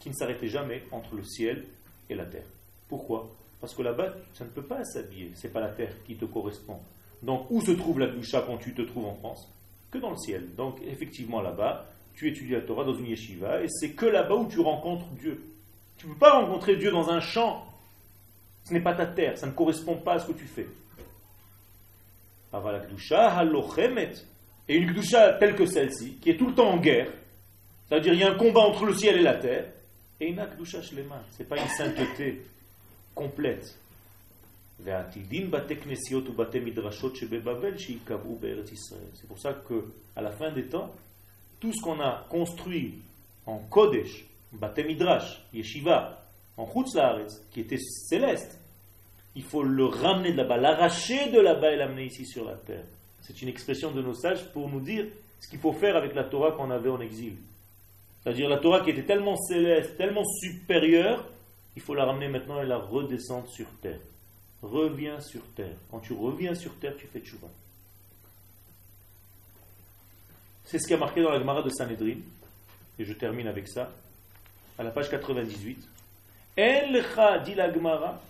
qui 0.00 0.08
ne 0.08 0.14
s'arrêtait 0.14 0.48
jamais 0.48 0.82
entre 0.90 1.14
le 1.14 1.22
ciel 1.24 1.64
et 2.10 2.14
la 2.14 2.24
terre. 2.26 2.46
Pourquoi? 2.88 3.30
Parce 3.60 3.74
que 3.74 3.82
là-bas, 3.82 4.14
ça 4.34 4.44
ne 4.44 4.50
peut 4.50 4.62
pas 4.62 4.84
s'habiller. 4.84 5.32
Ce 5.34 5.46
n'est 5.46 5.52
pas 5.52 5.60
la 5.60 5.70
terre 5.70 5.92
qui 6.06 6.16
te 6.16 6.24
correspond. 6.24 6.78
Donc, 7.22 7.50
où 7.50 7.60
se 7.60 7.72
trouve 7.72 7.98
la 7.98 8.06
doucha 8.06 8.42
quand 8.46 8.58
tu 8.58 8.74
te 8.74 8.82
trouves 8.82 9.06
en 9.06 9.14
France? 9.16 9.52
Que 9.90 9.98
dans 9.98 10.10
le 10.10 10.16
ciel. 10.16 10.54
Donc, 10.54 10.80
effectivement, 10.86 11.40
là-bas, 11.40 11.86
tu 12.14 12.28
étudies 12.28 12.52
la 12.52 12.60
Torah 12.60 12.84
dans 12.84 12.94
une 12.94 13.06
yeshiva, 13.06 13.62
et 13.62 13.68
c'est 13.68 13.90
que 13.90 14.06
là-bas 14.06 14.34
où 14.34 14.48
tu 14.48 14.60
rencontres 14.60 15.06
Dieu. 15.20 15.40
Tu 15.96 16.06
ne 16.06 16.12
peux 16.12 16.18
pas 16.18 16.32
rencontrer 16.32 16.76
Dieu 16.76 16.90
dans 16.90 17.08
un 17.10 17.20
champ. 17.20 17.64
Ce 18.64 18.72
n'est 18.72 18.82
pas 18.82 18.94
ta 18.94 19.06
terre, 19.06 19.38
ça 19.38 19.46
ne 19.46 19.52
correspond 19.52 19.96
pas 19.96 20.14
à 20.14 20.18
ce 20.18 20.26
que 20.26 20.32
tu 20.32 20.46
fais. 20.46 20.66
Et 24.68 24.76
une 24.76 24.92
Gdusha 24.92 25.34
telle 25.34 25.54
que 25.54 25.64
celle-ci, 25.64 26.14
qui 26.20 26.30
est 26.30 26.36
tout 26.36 26.46
le 26.46 26.54
temps 26.54 26.70
en 26.70 26.78
guerre, 26.78 27.10
c'est-à-dire 27.88 28.12
il 28.12 28.20
y 28.20 28.24
a 28.24 28.30
un 28.32 28.36
combat 28.36 28.60
entre 28.60 28.84
le 28.84 28.94
ciel 28.94 29.16
et 29.16 29.22
la 29.22 29.36
terre, 29.36 29.66
et 30.20 30.28
une 30.28 30.44
Gdusha 30.44 30.82
Shlema, 30.82 31.22
ce 31.30 31.42
n'est 31.42 31.48
pas 31.48 31.58
une 31.58 31.68
sainteté 31.68 32.42
complète. 33.18 33.76
C'est 39.14 39.26
pour 39.26 39.38
ça 39.38 39.52
que 39.68 39.84
à 40.14 40.22
la 40.22 40.30
fin 40.30 40.52
des 40.52 40.66
temps, 40.66 40.94
tout 41.58 41.72
ce 41.72 41.82
qu'on 41.82 42.00
a 42.00 42.24
construit 42.30 42.94
en 43.44 43.58
Kodesh, 43.58 44.24
Bate 44.52 44.78
Midrash, 44.86 45.42
Yeshiva, 45.52 46.22
en 46.56 46.66
Chutz 46.66 46.96
qui 47.50 47.60
était 47.60 47.78
céleste, 47.78 48.60
il 49.34 49.42
faut 49.42 49.64
le 49.64 49.86
ramener 49.86 50.30
de 50.32 50.36
là-bas, 50.36 50.56
l'arracher 50.56 51.30
de 51.30 51.40
là-bas 51.40 51.72
et 51.72 51.76
l'amener 51.76 52.06
ici 52.06 52.24
sur 52.24 52.44
la 52.44 52.54
terre. 52.54 52.84
C'est 53.20 53.42
une 53.42 53.48
expression 53.48 53.90
de 53.90 54.00
nos 54.00 54.14
sages 54.14 54.44
pour 54.52 54.68
nous 54.68 54.80
dire 54.80 55.06
ce 55.40 55.48
qu'il 55.48 55.58
faut 55.58 55.72
faire 55.72 55.96
avec 55.96 56.14
la 56.14 56.24
Torah 56.24 56.52
qu'on 56.52 56.70
avait 56.70 56.88
en 56.88 57.00
exil. 57.00 57.34
C'est-à-dire 58.22 58.48
la 58.48 58.58
Torah 58.58 58.80
qui 58.80 58.90
était 58.90 59.04
tellement 59.04 59.36
céleste, 59.36 59.96
tellement 59.96 60.24
supérieure, 60.24 61.24
il 61.78 61.80
faut 61.80 61.94
la 61.94 62.06
ramener 62.06 62.26
maintenant 62.26 62.60
et 62.60 62.66
la 62.66 62.76
redescendre 62.76 63.46
sur 63.46 63.68
terre. 63.80 64.00
Reviens 64.62 65.20
sur 65.20 65.42
terre. 65.54 65.76
Quand 65.88 66.00
tu 66.00 66.12
reviens 66.12 66.56
sur 66.56 66.74
terre, 66.80 66.96
tu 66.96 67.06
fais 67.06 67.20
tchouva. 67.20 67.46
C'est 70.64 70.80
ce 70.80 70.88
qui 70.88 70.94
a 70.94 70.96
marqué 70.96 71.22
dans 71.22 71.30
la 71.30 71.38
Gemara 71.38 71.62
de 71.62 71.70
Sanhedrin. 71.70 72.16
Et 72.98 73.04
je 73.04 73.12
termine 73.12 73.46
avec 73.46 73.68
ça. 73.68 73.92
À 74.76 74.82
la 74.82 74.90
page 74.90 75.08
98. 75.08 75.88
En 76.58 76.90
lecha, 76.90 77.38
dit 77.44 77.54
la 77.54 77.72
Gemara, 77.72 78.20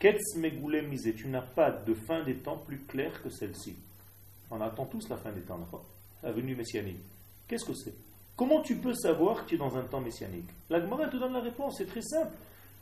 tu 0.00 1.26
n'as 1.26 1.42
pas 1.42 1.70
de 1.70 1.92
fin 1.92 2.22
des 2.22 2.36
temps 2.36 2.56
plus 2.56 2.78
claire 2.88 3.22
que 3.22 3.28
celle-ci. 3.28 3.76
On 4.50 4.62
attend 4.62 4.86
tous 4.86 5.10
la 5.10 5.18
fin 5.18 5.30
des 5.32 5.42
temps, 5.42 5.60
La 6.22 6.32
venue 6.32 6.56
messianique. 6.56 7.02
Qu'est-ce 7.46 7.66
que 7.66 7.74
c'est? 7.74 7.92
Comment 8.34 8.62
tu 8.62 8.76
peux 8.76 8.94
savoir 8.94 9.44
que 9.44 9.50
tu 9.50 9.54
es 9.56 9.58
dans 9.58 9.76
un 9.76 9.82
temps 9.82 10.00
messianique? 10.00 10.48
La 10.70 10.80
Gemara 10.80 11.06
te 11.08 11.18
donne 11.18 11.34
la 11.34 11.40
réponse, 11.40 11.74
c'est 11.76 11.86
très 11.86 12.00
simple. 12.00 12.32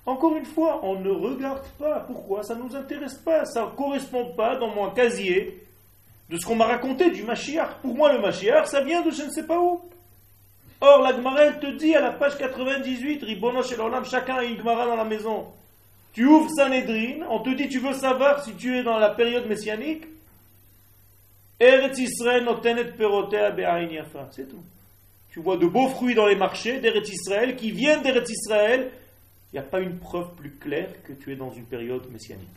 Encore 0.07 0.37
une 0.37 0.45
fois, 0.45 0.81
on 0.85 1.01
ne 1.01 1.11
regarde 1.11 1.67
pas. 1.79 2.01
Pourquoi 2.07 2.45
Ça 2.45 2.55
ne 2.55 2.63
nous 2.63 2.77
intéresse 2.77 3.15
pas. 3.17 3.45
Ça 3.45 3.63
ne 3.63 3.77
correspond 3.77 4.33
pas 4.37 4.57
dans 4.57 4.69
mon 4.69 4.91
casier 4.91 5.67
de 6.31 6.37
ce 6.39 6.47
qu'on 6.47 6.55
m'a 6.55 6.67
raconté 6.67 7.11
du 7.11 7.25
Mashiach. 7.25 7.81
Pour 7.83 7.95
moi, 7.95 8.13
le 8.13 8.21
Mashiach, 8.21 8.69
ça 8.69 8.83
vient 8.83 9.03
de 9.03 9.11
je 9.11 9.25
ne 9.25 9.31
sais 9.31 9.47
pas 9.47 9.59
où. 9.59 9.81
Or, 10.81 11.03
la 11.03 11.13
Gemara, 11.13 11.53
te 11.53 11.67
dit 11.77 11.95
à 11.95 12.01
la 12.01 12.13
page 12.13 12.39
98, 12.39 13.23
Ribono 13.25 13.63
Shelolam, 13.63 14.05
chacun 14.05 14.37
a 14.37 14.45
une 14.45 14.59
Gemara 14.59 14.87
dans 14.87 14.97
la 14.97 15.05
maison. 15.05 15.47
Tu 16.13 16.25
ouvres 16.25 16.51
Sanhedrin, 16.51 17.27
on 17.29 17.41
te 17.41 17.51
dit 17.51 17.69
tu 17.69 17.79
veux 17.79 17.93
savoir 17.93 18.43
si 18.45 18.55
tu 18.55 18.77
es 18.77 18.83
dans 18.83 18.99
la 18.99 19.11
période 19.11 19.47
messianique? 19.47 20.05
Eretz 21.59 21.99
Israël 21.99 22.45
notenet 22.45 22.93
perotea 22.97 23.51
yafa. 23.51 24.29
C'est 24.31 24.49
tout. 24.49 24.63
Tu 25.31 25.41
vois 25.41 25.57
de 25.57 25.67
beaux 25.67 25.89
fruits 25.89 26.15
dans 26.15 26.27
les 26.27 26.37
marchés 26.37 26.81
d'Eretz 26.81 27.11
Israël 27.11 27.57
qui 27.57 27.71
viennent 27.71 28.03
d'Eretz 28.03 28.31
Israël 28.31 28.91
n'y 29.57 29.67
a 29.67 29.69
pas 29.69 29.81
une 29.81 29.99
preuve 29.99 30.35
plus 30.35 30.53
claire 30.53 31.03
que 31.03 31.13
tu 31.13 31.33
es 31.33 31.37
dans 31.37 31.51
une 31.51 31.65
période 31.65 32.11
messianique. 32.11 32.49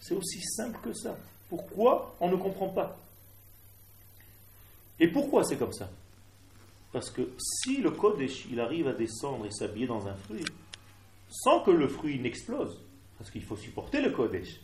C'est 0.00 0.14
aussi 0.14 0.40
simple 0.42 0.78
que 0.82 0.92
ça. 0.92 1.16
Pourquoi 1.48 2.16
on 2.20 2.30
ne 2.30 2.36
comprend 2.36 2.68
pas? 2.68 2.98
Et 4.98 5.08
pourquoi 5.08 5.44
c'est 5.44 5.56
comme 5.56 5.72
ça? 5.72 5.90
Parce 6.92 7.10
que 7.10 7.28
si 7.38 7.78
le 7.78 7.90
Kodesh 7.90 8.46
il 8.50 8.58
arrive 8.60 8.88
à 8.88 8.92
descendre 8.92 9.44
et 9.44 9.50
s'habiller 9.50 9.86
dans 9.86 10.06
un 10.06 10.14
fruit, 10.14 10.44
sans 11.28 11.60
que 11.60 11.70
le 11.70 11.88
fruit 11.88 12.18
n'explose, 12.18 12.80
parce 13.18 13.30
qu'il 13.30 13.42
faut 13.42 13.56
supporter 13.56 14.00
le 14.00 14.10
Kodesh. 14.10 14.60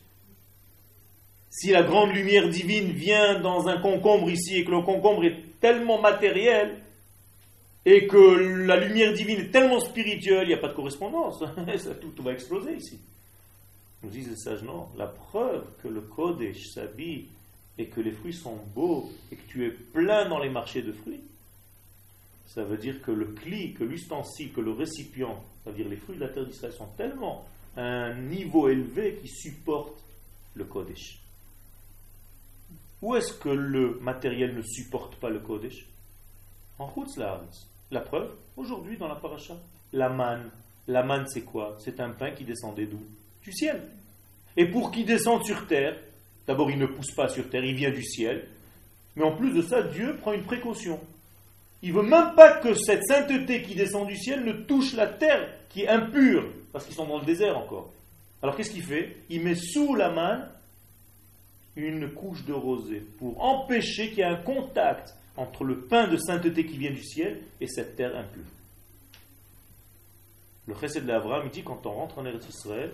Si 1.51 1.71
la 1.71 1.83
grande 1.83 2.15
lumière 2.15 2.49
divine 2.49 2.93
vient 2.93 3.39
dans 3.41 3.69
un 3.69 3.79
concombre 3.83 4.31
ici 4.31 4.57
et 4.57 4.65
que 4.65 4.71
le 4.71 4.81
concombre 4.81 5.25
est 5.25 5.61
tellement 5.61 6.01
matériel, 6.01 6.81
et 7.85 8.07
que 8.07 8.17
la 8.67 8.77
lumière 8.77 9.13
divine 9.13 9.41
est 9.41 9.51
tellement 9.51 9.81
spirituelle, 9.81 10.45
il 10.45 10.49
n'y 10.49 10.55
a 10.55 10.59
pas 10.59 10.69
de 10.69 10.75
correspondance. 10.75 11.39
tout, 12.01 12.23
va 12.23 12.33
exploser 12.33 12.77
ici. 12.77 13.01
Nous 14.03 14.11
disent 14.11 14.31
les 14.31 14.37
sages, 14.37 14.63
non. 14.63 14.89
La 14.97 15.07
preuve 15.07 15.65
que 15.83 15.89
le 15.89 16.01
Kodesh 16.01 16.71
s'habille 16.75 17.27
et 17.79 17.87
que 17.87 18.01
les 18.01 18.13
fruits 18.13 18.35
sont 18.35 18.59
beaux 18.75 19.11
et 19.31 19.37
que 19.37 19.49
tu 19.49 19.67
es 19.67 19.71
plein 19.71 20.29
dans 20.29 20.39
les 20.39 20.51
marchés 20.51 20.83
de 20.83 20.93
fruits, 20.93 21.23
ça 22.47 22.63
veut 22.63 22.77
dire 22.77 23.01
que 23.03 23.11
le 23.11 23.27
cli, 23.27 23.73
que 23.73 23.85
l'ustensile, 23.85 24.53
que 24.53 24.61
le 24.61 24.73
récipient, 24.73 25.43
c'est-à-dire 25.63 25.89
les 25.89 25.97
fruits 25.97 26.17
de 26.17 26.21
la 26.21 26.29
terre 26.29 26.47
d'Israël, 26.47 26.75
sont 26.75 26.89
tellement 26.97 27.47
à 27.77 27.83
un 27.83 28.15
niveau 28.15 28.69
élevé 28.69 29.19
qui 29.23 29.29
supporte 29.29 29.99
le 30.55 30.65
Kodesh. 30.65 31.19
Où 33.01 33.17
est-ce 33.17 33.33
que 33.33 33.49
le 33.49 33.99
matériel 34.01 34.55
ne 34.55 34.63
supporte 34.63 35.17
pas 35.17 35.31
le 35.31 35.41
Kodesh? 35.41 35.87
En 36.79 36.93
Chutzlaharetz. 36.93 37.72
La 37.93 38.01
preuve, 38.01 38.31
aujourd'hui 38.57 38.97
dans 38.97 39.07
la 39.07 39.17
paracha, 39.17 39.55
la 39.93 40.09
manne. 40.09 40.51
La 40.89 41.03
manne, 41.03 41.27
c'est 41.29 41.43
quoi? 41.43 41.77
C'est 41.79 42.01
un 42.01 42.09
pain 42.09 42.31
qui 42.31 42.43
descendait 42.43 42.87
d'où 42.87 43.03
Du 43.45 43.53
ciel. 43.53 43.83
Et 44.57 44.65
pour 44.65 44.91
qu'il 44.91 45.05
descende 45.05 45.45
sur 45.45 45.67
terre, 45.67 45.95
d'abord 46.47 46.71
il 46.71 46.79
ne 46.79 46.87
pousse 46.87 47.15
pas 47.15 47.29
sur 47.29 47.51
terre, 47.51 47.63
il 47.63 47.75
vient 47.77 47.91
du 47.91 48.03
ciel. 48.03 48.49
Mais 49.15 49.25
en 49.25 49.37
plus 49.37 49.53
de 49.53 49.61
ça, 49.61 49.83
Dieu 49.83 50.17
prend 50.17 50.33
une 50.33 50.43
précaution. 50.43 50.99
Il 51.83 51.93
veut 51.93 52.03
même 52.03 52.35
pas 52.35 52.57
que 52.61 52.73
cette 52.73 53.05
sainteté 53.05 53.61
qui 53.61 53.75
descend 53.75 54.07
du 54.07 54.17
ciel 54.17 54.43
ne 54.43 54.53
touche 54.53 54.95
la 54.95 55.07
terre 55.07 55.49
qui 55.69 55.83
est 55.83 55.89
impure. 55.89 56.45
parce 56.73 56.87
qu'ils 56.87 56.95
sont 56.95 57.07
dans 57.07 57.19
le 57.19 57.27
désert 57.27 57.59
encore. 57.59 57.93
Alors 58.43 58.57
qu'est-ce 58.57 58.71
qu'il 58.71 58.85
fait? 58.85 59.19
Il 59.29 59.43
met 59.43 59.55
sous 59.55 59.95
la 59.95 60.11
manne 60.11 60.49
une 61.77 62.11
couche 62.11 62.45
de 62.47 62.55
rosée 62.55 63.03
pour 63.19 63.43
empêcher 63.43 64.09
qu'il 64.09 64.19
y 64.19 64.23
ait 64.23 64.25
un 64.25 64.37
contact 64.37 65.15
entre 65.37 65.65
le 65.65 65.81
pain 65.81 66.09
de 66.09 66.17
sainteté 66.17 66.67
qui 66.67 66.77
vient 66.77 66.91
du 66.91 67.03
ciel 67.03 67.41
et 67.61 67.67
cette 67.67 67.97
terre 67.97 68.17
impure. 68.17 68.45
Le 70.67 70.75
chesed 70.75 71.05
d'Abraham 71.05 71.49
dit 71.49 71.63
quand 71.63 71.85
on 71.87 71.93
rentre 71.93 72.19
en 72.19 72.27
Eretz 72.27 72.49
Israël, 72.49 72.93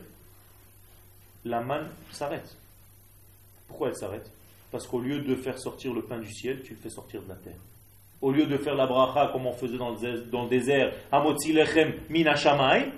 la 1.44 1.60
manne 1.60 1.88
s'arrête. 2.10 2.56
Pourquoi 3.66 3.88
elle 3.88 3.96
s'arrête? 3.96 4.30
Parce 4.70 4.86
qu'au 4.86 5.00
lieu 5.00 5.20
de 5.20 5.34
faire 5.34 5.58
sortir 5.58 5.92
le 5.92 6.02
pain 6.02 6.18
du 6.18 6.32
ciel, 6.32 6.62
tu 6.62 6.74
le 6.74 6.80
fais 6.80 6.90
sortir 6.90 7.22
de 7.22 7.28
la 7.28 7.36
terre. 7.36 7.58
Au 8.20 8.32
lieu 8.32 8.46
de 8.46 8.56
faire 8.56 8.74
la 8.74 8.86
bracha 8.86 9.30
comme 9.32 9.46
on 9.46 9.52
faisait 9.52 9.78
dans 9.78 9.90
le, 9.90 10.48
désert, 10.48 10.92
Hamotzi 11.12 11.52
lechem 11.52 11.92
min 12.10 12.26
hashamay, 12.26 12.90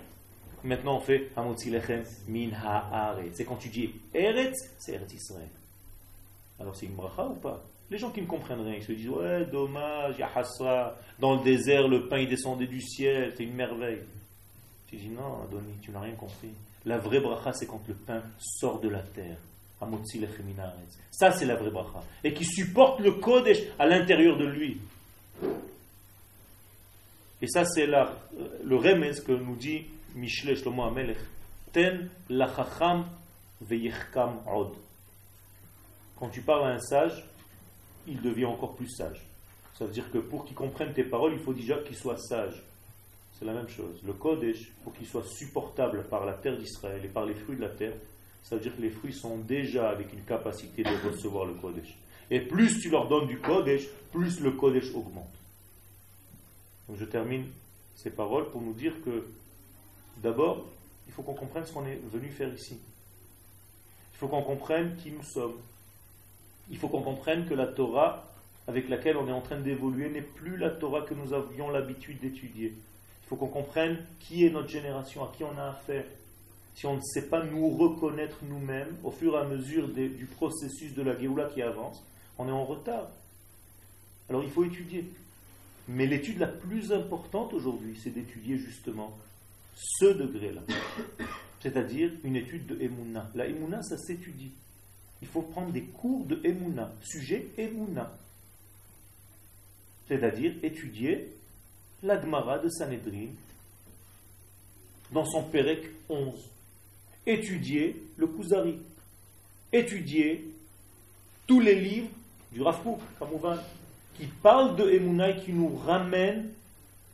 maintenant 0.65 0.97
on 0.97 1.01
fait 1.01 1.31
Hamotzi 1.37 1.71
lechem 1.71 2.05
min 2.29 2.51
haaretz. 2.53 3.33
C'est 3.35 3.45
quand 3.45 3.57
tu 3.57 3.69
dis 3.69 3.93
Eretz, 4.15 4.57
c'est 4.79 4.93
Eretz 4.93 5.13
Israël. 5.13 5.51
Alors 6.59 6.75
c'est 6.75 6.87
une 6.87 6.95
bracha 6.95 7.27
ou 7.27 7.35
pas? 7.35 7.63
Les 7.91 7.99
gens 7.99 8.11
qui 8.11 8.23
ne 8.23 8.27
comprennent 8.27 8.61
rien, 8.61 8.77
ils 8.77 8.85
se 8.85 8.93
disent 8.93 9.09
Ouais, 9.09 9.45
dommage, 9.47 10.19
ya 10.19 10.31
hasra, 10.35 10.97
dans 11.19 11.37
le 11.37 11.43
désert 11.43 11.89
le 11.89 12.07
pain 12.09 12.19
il 12.19 12.29
descendait 12.29 12.67
du 12.67 12.81
ciel, 12.81 13.35
c'est 13.37 13.45
une 13.45 13.55
merveille. 13.55 14.03
Tu 14.89 14.97
dis 14.97 15.09
Non, 15.09 15.43
Adoni, 15.45 15.75
tu 15.83 15.91
n'as 15.91 16.01
rien 16.01 16.15
compris. 16.15 16.51
La 16.87 16.99
vraie 16.99 17.21
bracha 17.21 17.53
c'est 17.53 17.67
quand 17.67 17.83
le 17.89 17.95
pain 17.95 18.23
sort 18.39 18.81
de 18.81 18.89
la 18.89 19.03
terre. 19.03 19.37
Ça 21.11 21.33
c'est 21.33 21.47
la 21.47 21.57
vraie 21.57 21.71
bracha. 21.71 22.03
Et 22.23 22.33
qui 22.35 22.45
supporte 22.45 23.01
le 23.01 23.13
Kodesh 23.13 23.59
à 23.79 23.87
l'intérieur 23.87 24.37
de 24.37 24.45
lui. 24.45 24.79
Et 27.43 27.49
ça, 27.49 27.65
c'est 27.65 27.87
la, 27.87 28.15
le 28.65 28.77
remez 28.77 29.13
que 29.27 29.33
nous 29.33 29.57
dit 29.57 29.87
Mishle 30.15 30.57
Shlomo 30.57 30.83
Amelech. 30.83 31.19
Ten 31.73 32.11
lachacham 32.29 33.07
veyechkam 33.63 34.41
od. 34.47 34.75
Quand 36.19 36.29
tu 36.29 36.43
parles 36.43 36.67
à 36.67 36.75
un 36.75 36.81
sage, 36.81 37.25
il 38.07 38.21
devient 38.21 38.47
encore 38.47 38.75
plus 38.75 38.89
sage. 38.89 39.27
Ça 39.75 39.87
veut 39.87 39.93
dire 39.93 40.11
que 40.11 40.19
pour 40.19 40.45
qu'il 40.45 40.55
comprenne 40.55 40.93
tes 40.93 41.05
paroles, 41.05 41.33
il 41.33 41.41
faut 41.41 41.55
déjà 41.55 41.79
qu'il 41.79 41.97
soit 41.97 42.19
sage. 42.19 42.63
C'est 43.39 43.45
la 43.45 43.55
même 43.55 43.69
chose. 43.69 44.03
Le 44.05 44.13
Kodesh, 44.13 44.71
pour 44.85 44.93
qu'il 44.93 45.07
soit 45.07 45.25
supportable 45.25 46.05
par 46.09 46.27
la 46.27 46.35
terre 46.35 46.59
d'Israël 46.59 47.03
et 47.05 47.09
par 47.09 47.25
les 47.25 47.35
fruits 47.35 47.57
de 47.57 47.63
la 47.63 47.71
terre, 47.71 47.95
ça 48.43 48.57
veut 48.57 48.63
dire 48.63 48.77
que 48.77 48.83
les 48.83 48.91
fruits 48.91 49.13
sont 49.13 49.39
déjà 49.39 49.89
avec 49.89 50.13
une 50.13 50.25
capacité 50.25 50.83
de 50.83 51.09
recevoir 51.09 51.47
le 51.47 51.55
Kodesh. 51.55 51.97
Et 52.31 52.41
plus 52.41 52.81
tu 52.81 52.91
leur 52.91 53.09
donnes 53.09 53.27
du 53.27 53.39
Kodesh, 53.39 53.89
plus 54.13 54.41
le 54.41 54.53
Kodesh 54.53 54.95
augmente. 54.95 55.33
Donc 56.89 56.99
je 56.99 57.05
termine 57.05 57.47
ces 57.97 58.11
paroles 58.11 58.51
pour 58.51 58.61
nous 58.61 58.75
dire 58.75 58.95
que 59.05 59.27
d'abord, 60.19 60.67
il 61.07 61.13
faut 61.13 61.23
qu'on 61.23 61.35
comprenne 61.35 61.65
ce 61.65 61.73
qu'on 61.73 61.87
est 61.87 62.01
venu 62.13 62.29
faire 62.29 62.53
ici. 62.53 62.79
Il 64.13 64.19
faut 64.19 64.29
qu'on 64.29 64.43
comprenne 64.43 64.97
qui 64.97 65.11
nous 65.11 65.23
sommes. 65.23 65.57
Il 66.71 66.79
faut 66.79 66.89
qu'on 66.89 67.03
comprenne 67.03 67.47
que 67.47 67.55
la 67.55 67.67
Torah 67.67 68.31
avec 68.71 68.89
laquelle 68.89 69.17
on 69.17 69.27
est 69.29 69.33
en 69.33 69.41
train 69.41 69.59
d'évoluer 69.59 70.09
n'est 70.09 70.21
plus 70.21 70.57
la 70.57 70.71
Torah 70.71 71.03
que 71.03 71.15
nous 71.15 71.33
avions 71.33 71.71
l'habitude 71.71 72.21
d'étudier. 72.21 72.69
Il 72.69 73.29
faut 73.29 73.37
qu'on 73.37 73.49
comprenne 73.49 73.99
qui 74.21 74.45
est 74.45 74.51
notre 74.51 74.69
génération, 74.69 75.25
à 75.25 75.33
qui 75.37 75.45
on 75.45 75.59
a 75.59 75.71
affaire. 75.71 76.05
Si 76.75 76.87
on 76.87 76.97
ne 76.97 77.01
sait 77.01 77.29
pas 77.29 77.45
nous 77.45 77.69
reconnaître 77.69 78.39
nous-mêmes 78.49 78.97
au 79.03 79.11
fur 79.11 79.35
et 79.35 79.39
à 79.39 79.45
mesure 79.45 79.89
du 79.89 80.27
processus 80.27 80.95
de 80.95 81.03
la 81.03 81.19
Géoula 81.19 81.47
qui 81.47 81.63
avance, 81.63 82.03
on 82.39 82.49
est 82.49 82.53
en 82.53 82.65
retard. 82.65 83.09
Alors 84.29 84.45
il 84.45 84.51
faut 84.51 84.65
étudier. 84.65 85.05
Mais 85.89 86.07
l'étude 86.07 86.39
la 86.39 86.47
plus 86.47 86.93
importante 86.93 87.53
aujourd'hui, 87.53 87.99
c'est 88.03 88.11
d'étudier 88.11 88.57
justement 88.57 89.17
ce 89.75 90.07
degré-là. 90.07 90.61
C'est-à-dire 91.61 92.13
une 92.23 92.37
étude 92.37 92.67
de 92.67 92.81
Emouna. 92.81 93.29
La 93.35 93.47
Emouna, 93.47 93.83
ça 93.83 93.99
s'étudie. 93.99 94.53
Il 95.23 95.29
faut 95.29 95.43
prendre 95.43 95.73
des 95.73 95.83
cours 95.83 96.25
de 96.25 96.41
Emouna. 96.45 96.93
Sujet 97.03 97.49
Emouna. 97.59 98.11
C'est-à-dire 100.09 100.53
étudier 100.63 101.29
la 102.03 102.21
Gemara 102.21 102.59
de 102.59 102.69
Sanhedrin 102.69 103.29
dans 105.13 105.25
son 105.25 105.43
Pérec 105.45 105.85
11. 106.09 106.35
Étudier 107.27 108.03
le 108.17 108.27
Kuzari. 108.27 108.79
Étudier 109.73 110.49
tous 111.47 111.61
les 111.61 111.75
livres 111.75 112.09
du 112.53 112.61
Kook, 112.61 113.01
Kamouvan, 113.19 113.57
qui 114.17 114.27
parlent 114.27 114.77
de 114.77 114.89
Emouna 114.91 115.31
et 115.31 115.37
qui 115.41 115.53
nous 115.53 115.77
ramènent 115.77 116.49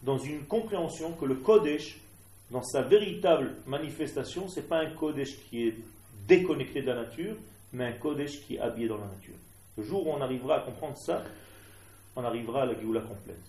dans 0.02 0.18
une 0.18 0.44
compréhension 0.44 1.12
que 1.12 1.24
le 1.24 1.34
Kodesh, 1.34 1.98
dans 2.50 2.62
sa 2.62 2.82
véritable 2.82 3.54
manifestation, 3.66 4.48
ce 4.48 4.60
n'est 4.60 4.66
pas 4.66 4.80
un 4.80 4.90
Kodesh 4.90 5.36
qui 5.48 5.68
est 5.68 5.74
déconnecté 6.26 6.80
de 6.82 6.86
la 6.86 7.02
nature, 7.02 7.34
mais 7.76 7.84
un 7.84 7.92
Kodesh 7.92 8.40
qui 8.40 8.56
est 8.56 8.58
habillé 8.58 8.88
dans 8.88 8.96
la 8.96 9.06
nature. 9.06 9.34
Le 9.76 9.84
jour 9.84 10.06
où 10.06 10.10
on 10.10 10.20
arrivera 10.22 10.56
à 10.56 10.60
comprendre 10.60 10.96
ça, 10.96 11.22
on 12.16 12.24
arrivera 12.24 12.62
à 12.62 12.66
la 12.66 12.80
Géoula 12.80 13.02
complète. 13.02 13.44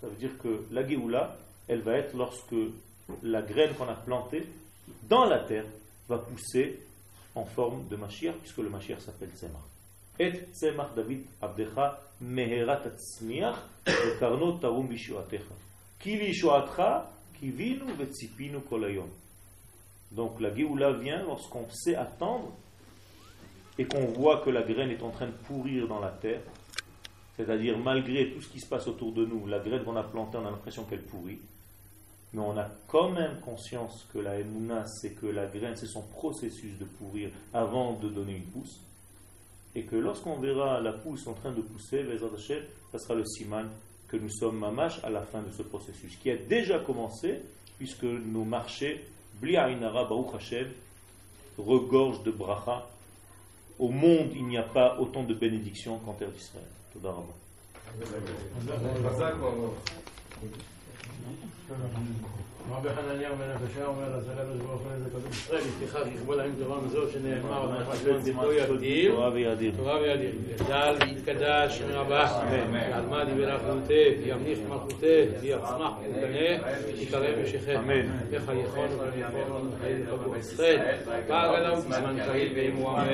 Ça 0.00 0.06
veut 0.06 0.14
dire 0.14 0.38
que 0.38 0.64
la 0.70 0.86
Géoula, 0.86 1.36
elle 1.66 1.80
va 1.80 1.94
être 1.94 2.16
lorsque 2.16 2.54
la 3.24 3.42
graine 3.42 3.74
qu'on 3.74 3.88
a 3.88 3.94
plantée 3.94 4.46
dans 5.08 5.24
la 5.24 5.40
terre 5.40 5.64
va 6.08 6.18
pousser 6.18 6.78
en 7.34 7.44
forme 7.44 7.88
de 7.88 7.96
Mashiach, 7.96 8.36
puisque 8.36 8.58
le 8.58 8.70
Mashiach 8.70 9.00
s'appelle 9.00 9.30
Tzemach. 9.30 9.64
Et 10.18 10.30
Tzemach 10.52 10.94
David 10.94 11.24
Abdecha 11.42 12.00
Meherat 12.20 12.82
Tzmiach 12.96 13.56
Karno 14.20 14.52
Tarum 14.58 14.86
Bishuatecha. 14.86 15.54
Ki 15.98 16.16
Vishuatcha 16.16 17.10
Kivinu 17.38 17.92
Vetzipinu 17.98 18.60
Kolayom. 18.60 19.08
Donc 20.12 20.40
la 20.40 20.54
Géoula 20.54 20.92
vient 20.92 21.24
lorsqu'on 21.24 21.68
sait 21.68 21.96
attendre 21.96 22.52
et 23.78 23.84
qu'on 23.86 24.06
voit 24.06 24.40
que 24.40 24.50
la 24.50 24.62
graine 24.62 24.90
est 24.90 25.02
en 25.02 25.10
train 25.10 25.26
de 25.26 25.32
pourrir 25.46 25.86
dans 25.88 26.00
la 26.00 26.10
terre, 26.10 26.40
c'est-à-dire 27.36 27.78
malgré 27.78 28.30
tout 28.30 28.40
ce 28.40 28.48
qui 28.48 28.60
se 28.60 28.66
passe 28.66 28.86
autour 28.86 29.12
de 29.12 29.24
nous, 29.24 29.46
la 29.46 29.58
graine 29.58 29.84
qu'on 29.84 29.96
a 29.96 30.02
plantée, 30.02 30.38
on 30.38 30.46
a 30.46 30.50
l'impression 30.50 30.84
qu'elle 30.84 31.02
pourrit, 31.02 31.38
mais 32.32 32.40
on 32.40 32.56
a 32.56 32.68
quand 32.88 33.10
même 33.10 33.40
conscience 33.40 34.06
que 34.12 34.18
la 34.18 34.38
Emouna, 34.40 34.84
c'est 34.86 35.10
que 35.10 35.26
la 35.26 35.46
graine, 35.46 35.76
c'est 35.76 35.86
son 35.86 36.02
processus 36.02 36.78
de 36.78 36.84
pourrir 36.84 37.30
avant 37.52 37.94
de 37.94 38.08
donner 38.08 38.36
une 38.36 38.44
pousse, 38.44 38.80
et 39.74 39.82
que 39.82 39.96
lorsqu'on 39.96 40.36
verra 40.36 40.80
la 40.80 40.92
pousse 40.92 41.26
en 41.26 41.34
train 41.34 41.52
de 41.52 41.60
pousser, 41.60 42.04
ça 42.92 42.98
sera 42.98 43.14
le 43.14 43.24
siman 43.26 43.68
que 44.08 44.16
nous 44.16 44.30
sommes 44.30 44.58
mamash 44.58 45.02
à 45.04 45.10
la 45.10 45.20
fin 45.20 45.42
de 45.42 45.50
ce 45.50 45.62
processus, 45.62 46.16
qui 46.16 46.30
a 46.30 46.36
déjà 46.36 46.78
commencé, 46.78 47.40
puisque 47.76 48.04
nos 48.04 48.44
marchés, 48.44 49.04
Bli 49.40 49.54
Baruch 49.54 50.34
Hashem, 50.34 50.68
regorgent 51.58 52.22
de 52.22 52.30
bracha. 52.30 52.86
Au 53.78 53.88
monde, 53.88 54.30
il 54.34 54.46
n'y 54.46 54.56
a 54.56 54.62
pas 54.62 54.98
autant 54.98 55.22
de 55.22 55.34
bénédictions 55.34 55.98
qu'en 55.98 56.12
terre 56.14 56.30
d'Israël. 56.30 56.64
רבי 62.72 62.88
חנניה 62.88 63.30
אומר 63.30 63.44
הקשה 63.50 63.86
אומר, 63.86 64.14
אז 64.14 64.28
הקדוש 64.28 64.60
ברוך 64.66 64.80
הוא 64.82 64.92
איזה 64.94 65.10
כתוב 65.10 65.30
ישראל, 65.30 65.60
לפיכך 65.60 66.00
יכבול 66.14 66.36
להם 66.36 66.52
תורה 66.58 66.80
מזו 66.80 67.10
שנאמר, 67.12 67.70
תורה 69.10 69.32
וידיר, 69.32 69.72
תורה 69.76 69.98
וידיר, 70.00 70.32
גדל 70.54 70.96
ויתקדש 71.00 71.82
מרבה, 71.82 72.28
על 72.92 73.06
מה 73.06 73.24
דיבר 73.24 73.56
אחדותך, 73.56 73.90
ימליך 74.26 74.58
מלכותך, 74.68 75.02
ויצמח 75.40 75.92
וקנה, 76.10 76.70
יקרא 76.96 77.28
משכך, 77.42 77.80
וחייכון 78.30 78.88
ונכון 78.98 79.70
וחייך 79.74 79.98
וכבוד 80.14 80.36
ישראל, 80.36 80.78
פג 81.26 81.48
עליו 81.56 81.76
בזמן 81.76 82.16
קהיל 82.26 82.52
ואם 82.56 82.76
הוא 82.76 82.90
אמן, 82.90 83.06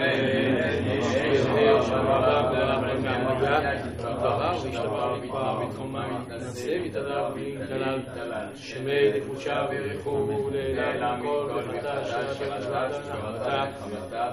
התברר 4.23 4.57
והתעבר 4.63 5.17
והתמר 5.21 5.69
ותרומה 5.69 6.07
והתנשא 6.29 6.79
והתהדר 6.83 7.29
והתגלל 7.35 8.01
והתהלל 8.07 8.47
שמי 8.57 9.13
דקבושה 9.13 9.67
ויריחו 9.71 10.11
ולעילה 10.11 11.17
מכל 11.17 11.51
וחטא 11.55 12.05
שאשר 12.05 12.55
השבת 12.55 12.93
חמתה 13.13 13.65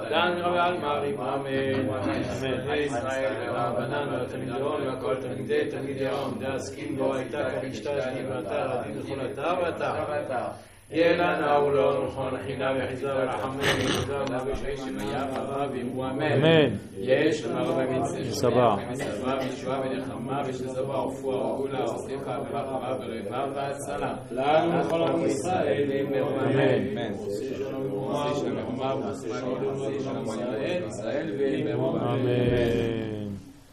דן 0.09 0.37
רבי 0.41 0.59
עלמא 0.59 0.85
ריבאמן 0.85 1.89
אמן 1.89 2.75
ישראל 2.75 3.33
ורבנן 3.41 4.07
ולתלמידון 4.13 4.87
והכל 4.87 5.15
תלמידי 5.21 5.61
תלמידי 5.71 6.07
העם. 6.07 6.39
דאסכים 6.39 6.97
בו 6.97 7.15
הייתה 7.15 7.49
כבישתה 7.59 8.01
שני 8.01 8.25
ואתה 8.29 8.65
רבים 8.65 8.99
לכל 8.99 9.25
אתר 9.25 9.53
ואתה 9.63 10.47
יהיה 10.90 11.16
לנו 11.16 11.66
ולא 11.66 12.06
נכון 12.06 12.32
חינה 12.46 12.72
וחיזה 12.78 13.08
ורחמנו 13.14 13.62
וחזר 13.62 14.24
ובשעים 14.30 14.76
שמיה 14.76 15.24
רבה 15.24 15.66
ואמו 15.72 16.10
אמן. 16.10 16.32
אמן. 16.32 16.76
יש 16.98 17.44
לנו 17.44 17.58
הרבה 17.58 17.90
מצווה. 17.90 18.24
סבא. 18.30 18.76
מצווה 18.90 19.38
וישועה 19.42 19.80
ונחמה 19.80 20.42
ושזבה 20.46 20.98
ורפואה 20.98 21.36
וגאולה 21.36 21.84
ושמחה 21.84 22.38
ורחמה 22.50 22.96
ורבה 23.00 23.46
והצלה. 23.54 24.14
לנו 24.30 24.84
וכל 24.86 25.02
עם 25.02 25.26
ישראל 25.26 25.92
אמן. 26.00 26.22
Amen. 26.22 27.18
עושה 27.18 27.54
שלום 27.54 27.92
ומעשה 27.92 28.40
שלום 28.40 28.80
ומעשה 28.80 29.28
שלום 29.40 29.62
ומעשה 29.62 30.00
שלום 30.00 30.88
ישראל 30.88 31.32
ואמן. 31.38 32.00
אמן. 32.00 33.17